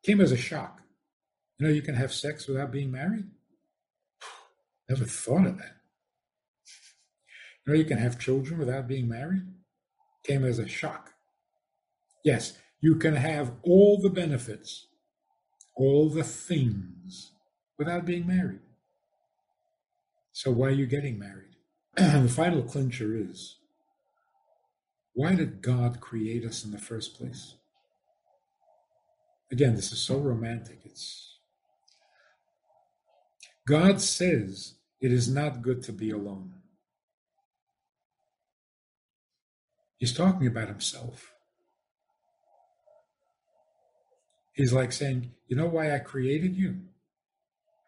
[0.04, 0.82] Came as a shock.
[1.60, 3.26] You know, you can have sex without being married?
[4.90, 5.76] Never thought of that.
[7.66, 9.44] You know, you can have children without being married?
[10.24, 11.14] came as a shock.
[12.24, 14.88] Yes, you can have all the benefits,
[15.76, 17.32] all the things
[17.78, 18.60] without being married.
[20.32, 21.56] So why are you getting married?
[21.96, 23.58] the final clincher is
[25.14, 27.56] why did God create us in the first place?
[29.52, 30.82] Again, this is so romantic.
[30.86, 31.29] It's
[33.70, 36.54] God says it is not good to be alone.
[39.98, 41.36] He's talking about himself.
[44.54, 46.80] He's like saying, You know why I created you?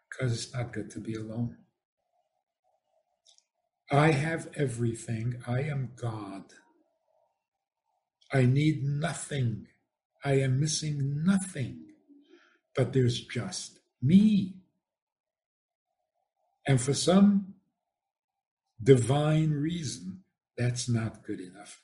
[0.08, 1.56] Because it's not good to be alone.
[3.90, 5.42] I have everything.
[5.48, 6.44] I am God.
[8.32, 9.66] I need nothing.
[10.24, 11.86] I am missing nothing.
[12.76, 14.61] But there's just me.
[16.66, 17.54] And for some
[18.82, 20.24] divine reason,
[20.56, 21.82] that's not good enough.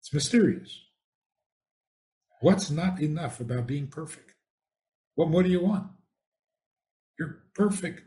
[0.00, 0.84] It's mysterious.
[2.40, 4.34] What's not enough about being perfect?
[5.16, 5.88] What more do you want?
[7.18, 8.04] You're perfect.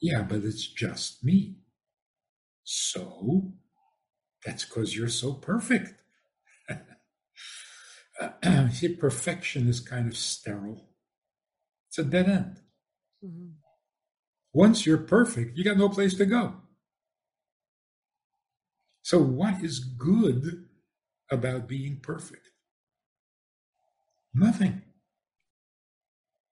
[0.00, 1.56] Yeah, but it's just me.
[2.64, 3.52] So
[4.44, 6.02] that's because you're so perfect.
[8.72, 10.89] See, perfection is kind of sterile.
[11.90, 12.60] It's a dead end.
[13.24, 13.48] Mm-hmm.
[14.52, 16.54] Once you're perfect, you got no place to go.
[19.02, 20.66] So, what is good
[21.32, 22.50] about being perfect?
[24.32, 24.82] Nothing.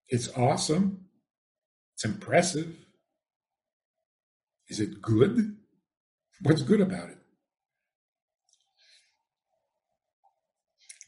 [0.08, 1.04] It's awesome.
[1.94, 2.74] It's impressive.
[4.68, 5.56] Is it good?
[6.42, 7.18] What's good about it?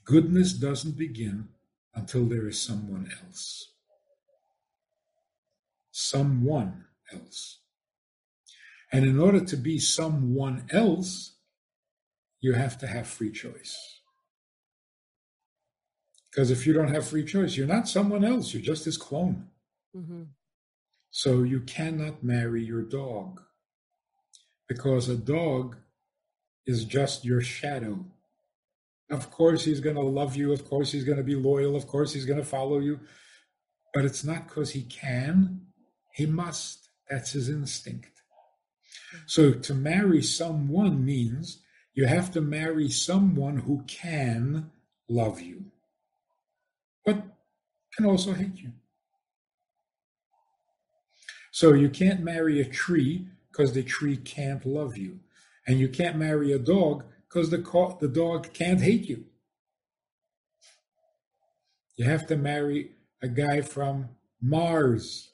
[0.04, 1.48] Goodness doesn't begin
[1.96, 3.72] until there is someone else.
[6.00, 7.60] Someone else.
[8.90, 11.36] And in order to be someone else,
[12.40, 14.00] you have to have free choice.
[16.30, 19.48] Because if you don't have free choice, you're not someone else, you're just this clone.
[19.94, 20.22] Mm-hmm.
[21.10, 23.42] So you cannot marry your dog
[24.68, 25.76] because a dog
[26.66, 28.06] is just your shadow.
[29.10, 30.52] Of course, he's going to love you.
[30.52, 31.74] Of course, he's going to be loyal.
[31.74, 33.00] Of course, he's going to follow you.
[33.92, 35.66] But it's not because he can,
[36.12, 36.88] he must.
[37.08, 38.22] That's his instinct.
[39.26, 41.58] So to marry someone means
[41.94, 44.70] you have to marry someone who can
[45.08, 45.64] love you,
[47.04, 47.22] but
[47.96, 48.72] can also hate you.
[51.50, 55.18] So you can't marry a tree because the tree can't love you.
[55.66, 57.58] And you can't marry a dog because the,
[58.00, 59.24] the dog can't hate you.
[61.96, 64.08] You have to marry a guy from
[64.40, 65.29] Mars.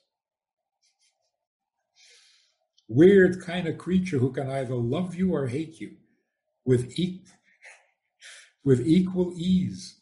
[2.88, 5.96] Weird kind of creature who can either love you or hate you
[6.64, 7.22] with, e-
[8.64, 10.00] with equal ease.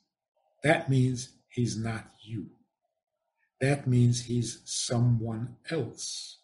[0.63, 2.47] That means he's not you.
[3.61, 6.39] That means he's someone else.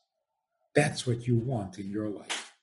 [0.75, 2.55] That's what you want in your life.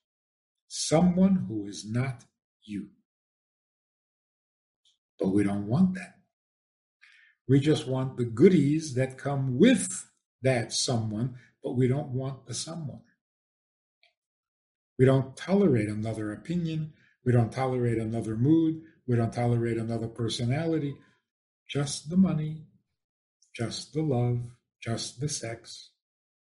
[0.67, 2.23] Someone who is not
[2.63, 2.87] you.
[5.19, 6.15] But we don't want that.
[7.47, 10.09] We just want the goodies that come with
[10.41, 13.01] that someone, but we don't want the someone.
[14.97, 16.93] We don't tolerate another opinion.
[17.25, 18.81] We don't tolerate another mood.
[19.07, 20.95] We don't tolerate another personality.
[21.69, 22.63] Just the money,
[23.55, 24.39] just the love,
[24.81, 25.91] just the sex.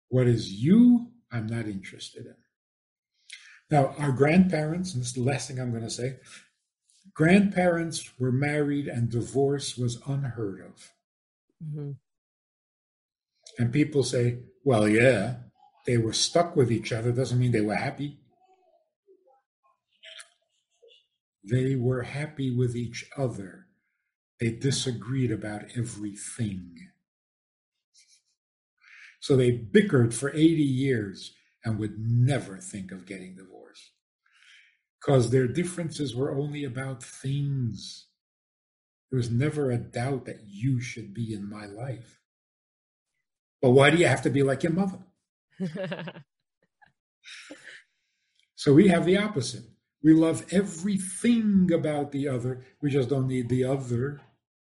[0.10, 2.36] What is you, I'm not interested in.
[3.70, 6.18] Now, our grandparents, and this is the last thing I'm going to say
[7.14, 10.92] grandparents were married and divorce was unheard of.
[11.64, 11.92] Mm-hmm.
[13.60, 15.36] And people say, well, yeah,
[15.86, 18.18] they were stuck with each other, doesn't mean they were happy.
[21.44, 23.68] They were happy with each other.
[24.40, 26.76] They disagreed about everything.
[29.20, 31.34] So they bickered for 80 years
[31.64, 33.92] and would never think of getting divorced
[35.00, 38.08] because their differences were only about things.
[39.12, 42.20] There was never a doubt that you should be in my life.
[43.62, 45.00] But why do you have to be like your mother?
[48.56, 49.64] so we have the opposite.
[50.04, 52.62] We love everything about the other.
[52.82, 54.22] We just don't need the other.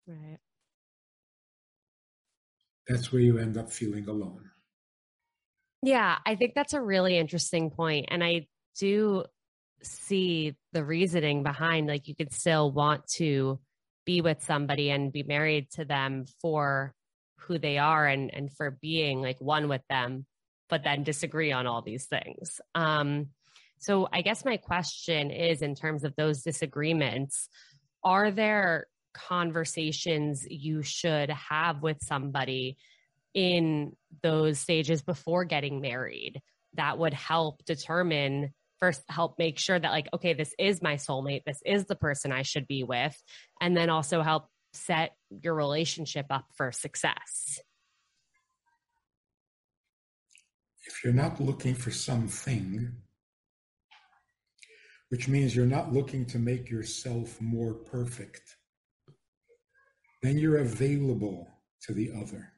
[0.06, 0.38] Right.
[2.86, 4.50] That's where you end up feeling alone.
[5.82, 8.06] Yeah, I think that's a really interesting point.
[8.08, 8.46] And I
[8.78, 9.24] do
[9.82, 13.60] see the reasoning behind like you could still want to
[14.04, 16.94] be with somebody and be married to them for
[17.40, 20.26] who they are and and for being like one with them
[20.68, 23.28] but then disagree on all these things um
[23.78, 27.48] so I guess my question is in terms of those disagreements,
[28.04, 32.76] are there conversations you should have with somebody
[33.34, 36.40] in those stages before getting married
[36.74, 41.42] that would help determine first help make sure that like okay this is my soulmate
[41.44, 43.20] this is the person i should be with
[43.60, 47.60] and then also help set your relationship up for success?
[50.86, 52.92] If you're not looking for something
[55.08, 58.56] which means you're not looking to make yourself more perfect.
[60.22, 61.48] Then you're available
[61.82, 62.52] to the other.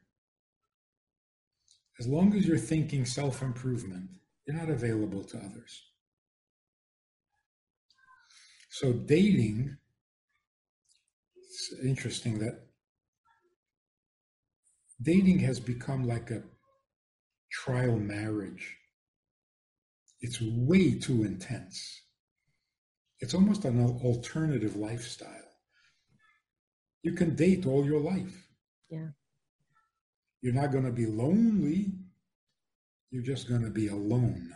[1.99, 4.09] As long as you're thinking self improvement,
[4.45, 5.83] you're not available to others.
[8.69, 9.77] So, dating,
[11.35, 12.63] it's interesting that
[15.01, 16.41] dating has become like a
[17.51, 18.77] trial marriage.
[20.21, 22.00] It's way too intense.
[23.21, 25.29] It's almost an alternative lifestyle.
[27.03, 28.47] You can date all your life.
[28.89, 29.09] Yeah.
[30.41, 31.91] You're not going to be lonely.
[33.11, 34.55] You're just going to be alone.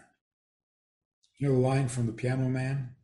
[1.38, 2.95] You know the line from the piano man?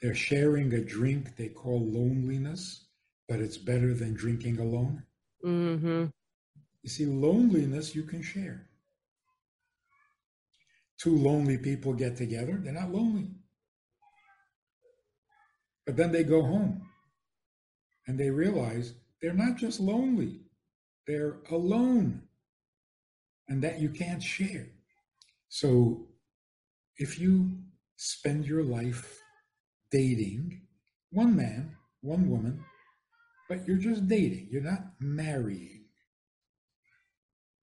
[0.00, 2.86] They're sharing a drink they call loneliness,
[3.28, 5.02] but it's better than drinking alone.
[5.44, 6.06] Mm-hmm.
[6.82, 8.68] You see, loneliness you can share.
[10.98, 13.35] Two lonely people get together, they're not lonely.
[15.86, 16.82] But then they go home
[18.06, 20.40] and they realize they're not just lonely,
[21.06, 22.22] they're alone
[23.48, 24.66] and that you can't share.
[25.48, 26.08] So
[26.98, 27.50] if you
[27.96, 29.20] spend your life
[29.90, 30.62] dating
[31.10, 32.64] one man, one woman,
[33.48, 35.84] but you're just dating, you're not marrying,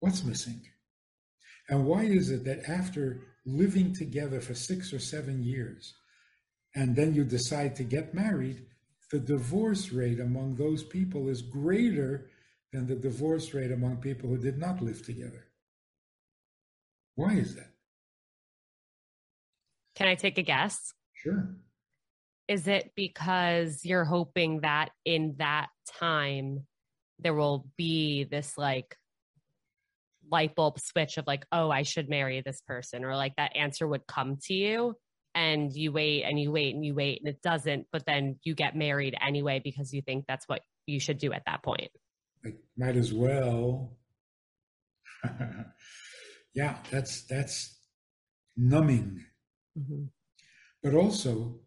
[0.00, 0.60] what's missing?
[1.68, 5.94] And why is it that after living together for six or seven years,
[6.74, 8.66] and then you decide to get married,
[9.10, 12.30] the divorce rate among those people is greater
[12.72, 15.46] than the divorce rate among people who did not live together?
[17.16, 17.70] Why is that?
[19.96, 20.94] Can I take a guess?
[21.12, 21.56] Sure.
[22.48, 25.68] Is it because you're hoping that in that
[25.98, 26.66] time
[27.18, 28.96] there will be this like
[30.30, 33.86] light bulb switch of like, oh, I should marry this person, or like that answer
[33.86, 34.96] would come to you
[35.34, 38.54] and you wait and you wait and you wait and it doesn't, but then you
[38.54, 41.90] get married anyway because you think that's what you should do at that point.
[42.44, 43.96] Like, might as well.
[46.54, 47.78] yeah, that's that's
[48.56, 49.24] numbing.
[49.78, 50.04] Mm-hmm.
[50.82, 51.60] But also,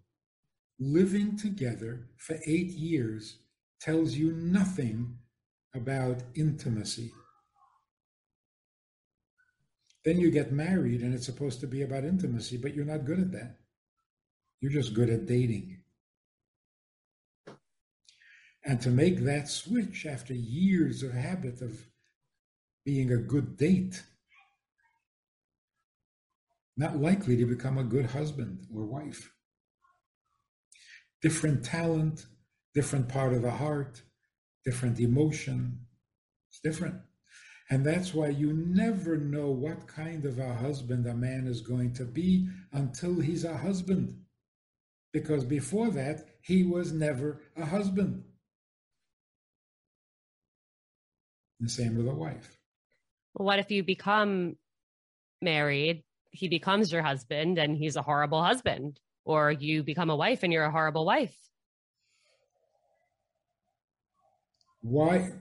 [0.79, 3.39] living together for eight years
[3.79, 5.17] tells you nothing
[5.75, 7.11] about intimacy.
[10.05, 13.19] Then you get married and it's supposed to be about intimacy, but you're not good
[13.19, 13.57] at that.
[14.59, 15.79] You're just good at dating.
[18.65, 21.85] And to make that switch after years of habit of
[22.85, 24.03] being a good date,
[26.75, 29.31] not likely to become a good husband or wife.
[31.21, 32.25] Different talent,
[32.73, 34.01] different part of the heart,
[34.65, 35.79] different emotion.
[36.49, 36.95] It's different.
[37.73, 41.93] And that's why you never know what kind of a husband a man is going
[41.95, 44.15] to be until he's a husband.
[45.11, 48.25] Because before that, he was never a husband.
[51.61, 52.59] The same with a wife.
[53.33, 54.55] What if you become
[55.41, 56.03] married?
[56.29, 60.53] He becomes your husband and he's a horrible husband, or you become a wife and
[60.53, 61.35] you're a horrible wife.
[64.81, 65.31] Why?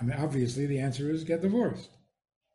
[0.00, 1.90] I mean, obviously, the answer is get divorced.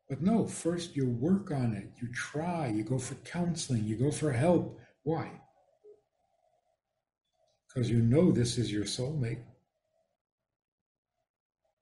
[0.09, 4.11] But no, first you work on it, you try, you go for counseling, you go
[4.11, 4.79] for help.
[5.03, 5.31] Why?
[7.67, 9.43] Because you know this is your soulmate.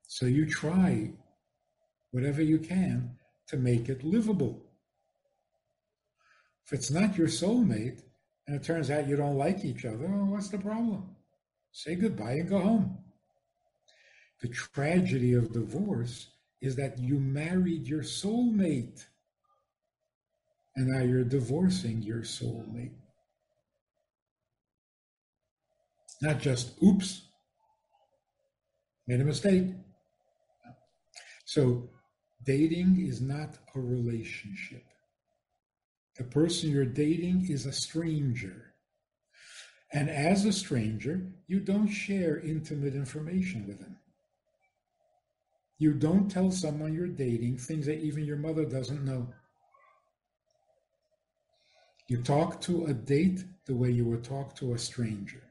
[0.08, 1.14] So you try
[2.12, 4.64] whatever you can to make it livable.
[6.66, 8.01] If it's not your soulmate
[8.45, 11.16] and it turns out you don't like each other, well, what's the problem?
[11.72, 12.97] Say goodbye and go home.
[14.42, 16.28] The tragedy of divorce
[16.62, 19.06] is that you married your soulmate
[20.78, 22.94] and now you're divorcing your soulmate.
[26.22, 27.24] Not just, oops,
[29.08, 29.66] made a mistake.
[31.46, 31.90] So,
[32.44, 34.84] dating is not a relationship.
[36.18, 38.74] The person you're dating is a stranger.
[39.94, 43.97] And as a stranger, you don't share intimate information with him.
[45.80, 49.28] You don't tell someone you're dating things that even your mother doesn't know.
[52.08, 55.44] You talk to a date the way you would talk to a stranger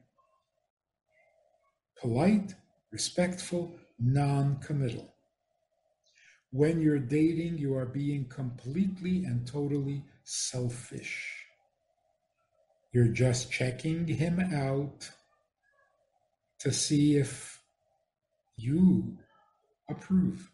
[1.99, 2.53] polite,
[2.91, 5.13] respectful, non committal.
[6.51, 11.45] When you're dating, you are being completely and totally selfish.
[12.93, 15.09] You're just checking him out
[16.59, 17.61] to see if
[18.55, 19.17] you
[19.89, 20.51] approve.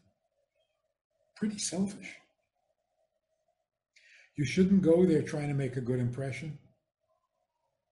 [1.36, 2.16] Pretty selfish.
[4.36, 6.58] You shouldn't go there trying to make a good impression.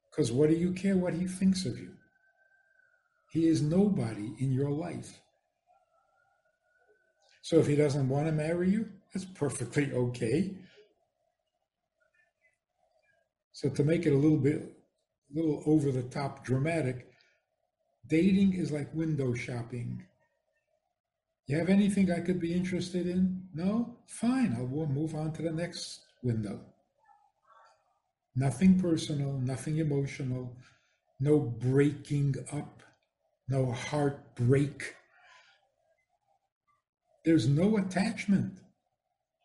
[0.09, 1.91] Because what do you care what he thinks of you?
[3.31, 5.21] He is nobody in your life.
[7.41, 10.53] So if he doesn't want to marry you, that's perfectly okay.
[13.53, 14.61] So to make it a little bit,
[15.31, 17.07] a little over the top dramatic,
[18.07, 20.03] dating is like window shopping.
[21.51, 23.43] You have anything I could be interested in?
[23.53, 23.97] No?
[24.07, 26.61] Fine, I'll move on to the next window.
[28.37, 30.55] Nothing personal, nothing emotional,
[31.19, 32.83] no breaking up,
[33.49, 34.95] no heartbreak.
[37.25, 38.61] There's no attachment.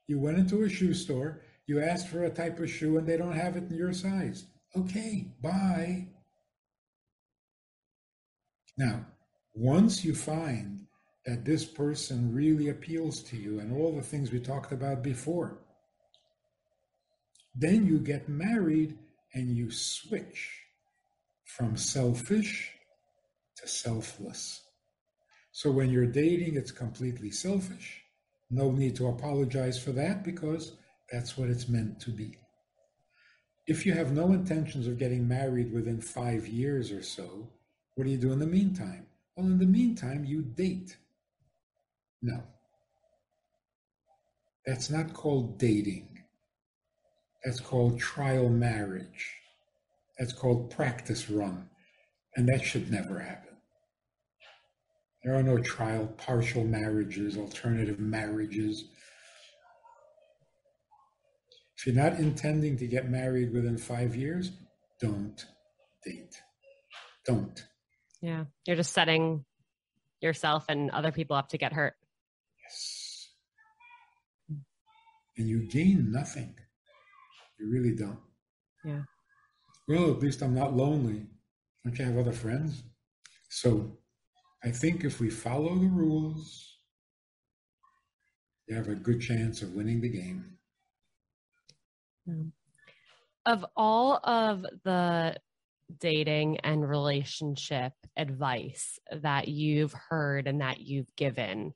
[0.07, 3.16] You went into a shoe store You asked for a type of shoe and they
[3.16, 4.46] don't have it in your size.
[4.76, 6.07] Okay, bye.
[8.78, 9.07] Now,
[9.54, 10.75] once you find
[11.26, 15.58] that this person really appeals to you and all the things we talked about before,
[17.54, 18.96] then you get married
[19.34, 20.62] and you switch
[21.44, 22.70] from selfish
[23.56, 24.62] to selfless.
[25.50, 28.02] So when you're dating, it's completely selfish.
[28.50, 30.76] No need to apologize for that because
[31.10, 32.38] that's what it's meant to be.
[33.66, 37.48] If you have no intentions of getting married within five years or so,
[37.94, 39.06] what do you do in the meantime?
[39.34, 40.96] Well, in the meantime, you date.
[42.22, 42.42] No.
[44.64, 46.08] That's not called dating.
[47.44, 49.36] That's called trial marriage.
[50.18, 51.68] That's called practice run.
[52.34, 53.54] And that should never happen.
[55.22, 58.84] There are no trial, partial marriages, alternative marriages.
[61.76, 64.50] If you're not intending to get married within five years,
[65.00, 65.44] don't
[66.04, 66.40] date.
[67.24, 67.64] Don't.
[68.20, 68.44] Yeah.
[68.66, 69.44] You're just setting
[70.20, 71.94] yourself and other people up to get hurt.
[72.62, 73.28] Yes.
[75.39, 76.55] And you gain nothing.
[77.59, 78.18] You really don't.
[78.84, 79.03] Yeah.
[79.89, 81.26] Well, at least I'm not lonely.
[81.84, 82.82] Don't you have other friends?
[83.49, 83.99] So
[84.64, 86.78] I think if we follow the rules,
[88.66, 90.59] you have a good chance of winning the game.
[93.45, 95.37] Of all of the
[96.01, 101.72] dating and relationship advice that you've heard and that you've given,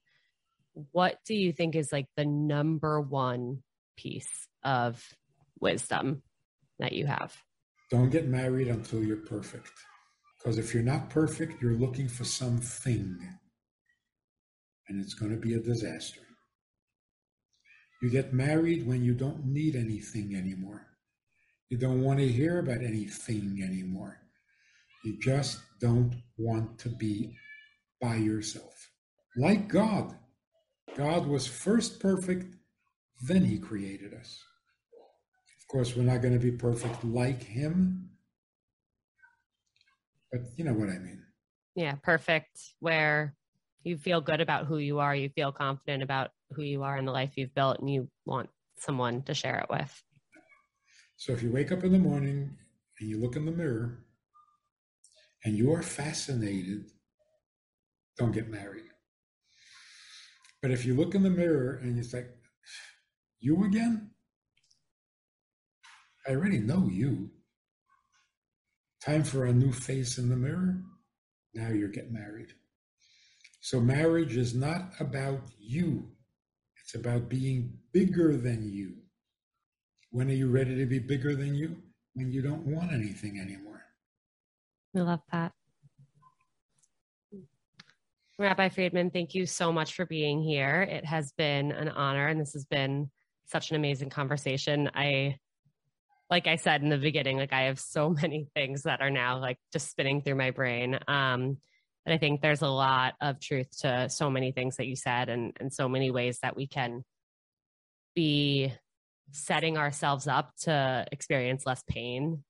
[0.93, 3.63] what do you think is like the number one
[3.97, 5.03] piece of
[5.61, 6.23] wisdom
[6.79, 7.37] that you have?
[7.91, 9.73] Don't get married until you're perfect.
[10.39, 13.19] Because if you're not perfect, you're looking for something,
[14.89, 16.23] and it's going to be a disaster.
[18.01, 20.87] You get married when you don't need anything anymore.
[21.69, 24.17] You don't want to hear about anything anymore.
[25.05, 27.37] You just don't want to be
[28.01, 28.91] by yourself.
[29.37, 30.17] Like God.
[30.97, 32.55] God was first perfect,
[33.23, 34.43] then he created us.
[35.61, 38.11] Of course, we're not going to be perfect like him,
[40.33, 41.23] but you know what I mean.
[41.77, 42.59] Yeah, perfect.
[42.81, 43.35] Where
[43.85, 47.07] you feel good about who you are, you feel confident about who you are and
[47.07, 50.03] the life you've built, and you want someone to share it with.
[51.17, 52.57] So if you wake up in the morning
[52.99, 54.05] and you look in the mirror
[55.45, 56.91] and you are fascinated,
[58.19, 58.90] don't get married.
[60.63, 62.31] But if you look in the mirror and you like,
[63.41, 64.11] you again?
[66.27, 67.31] I already know you.
[69.03, 70.83] Time for a new face in the mirror.
[71.55, 72.53] Now you're getting married.
[73.63, 76.11] So marriage is not about you.
[76.83, 78.97] It's about being bigger than you.
[80.11, 81.77] When are you ready to be bigger than you?
[82.15, 83.83] When you don't want anything anymore.
[84.95, 85.53] I love that.
[88.41, 90.81] Rabbi Friedman, thank you so much for being here.
[90.81, 93.11] It has been an honor, and this has been
[93.45, 94.91] such an amazing conversation.
[94.95, 95.37] I
[96.31, 99.39] like I said in the beginning, like I have so many things that are now
[99.39, 100.95] like just spinning through my brain.
[101.07, 101.59] Um,
[102.07, 105.29] and I think there's a lot of truth to so many things that you said
[105.29, 107.05] and, and so many ways that we can
[108.15, 108.73] be
[109.33, 112.43] setting ourselves up to experience less pain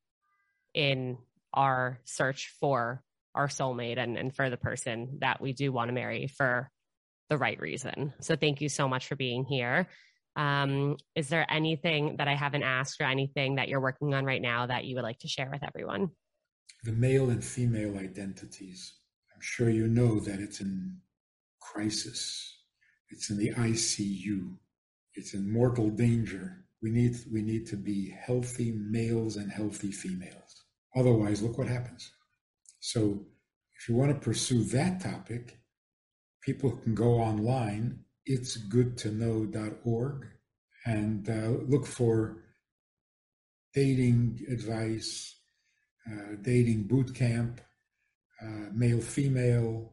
[0.73, 1.19] in
[1.53, 3.03] our search for
[3.35, 6.71] our soulmate and, and for the person that we do want to marry for
[7.29, 8.13] the right reason.
[8.21, 9.89] So thank you so much for being here.
[10.37, 14.43] Um, is there anything that I haven't asked or anything that you're working on right
[14.43, 16.11] now that you would like to share with everyone?
[16.85, 18.95] The male and female identities.
[19.35, 20.99] I'm sure you know that it's in
[21.61, 22.59] crisis.
[23.11, 24.57] It's in the ICU.
[25.15, 26.65] It's in mortal danger.
[26.83, 30.65] We need we need to be healthy males and healthy females.
[30.97, 32.11] Otherwise, look what happens.
[32.81, 33.27] So,
[33.79, 35.59] if you want to pursue that topic,
[36.43, 40.27] people can go online it's good to know.org
[40.87, 42.37] and uh, look for
[43.75, 45.37] dating advice,
[46.11, 47.61] uh, dating boot camp,
[48.43, 49.93] uh, male female.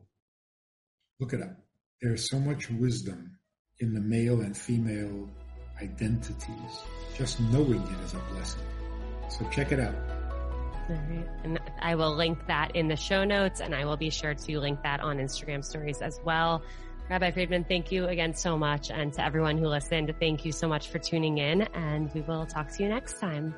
[1.19, 1.57] Look it up.
[2.01, 3.39] There's so much wisdom
[3.79, 5.29] in the male and female
[5.81, 6.73] identities.
[7.17, 8.61] Just knowing it is a blessing.
[9.29, 10.16] So check it out.
[10.89, 14.59] And I will link that in the show notes and I will be sure to
[14.59, 16.63] link that on Instagram stories as well.
[17.09, 18.91] Rabbi Friedman, thank you again so much.
[18.91, 22.45] And to everyone who listened, thank you so much for tuning in and we will
[22.45, 23.55] talk to you next time.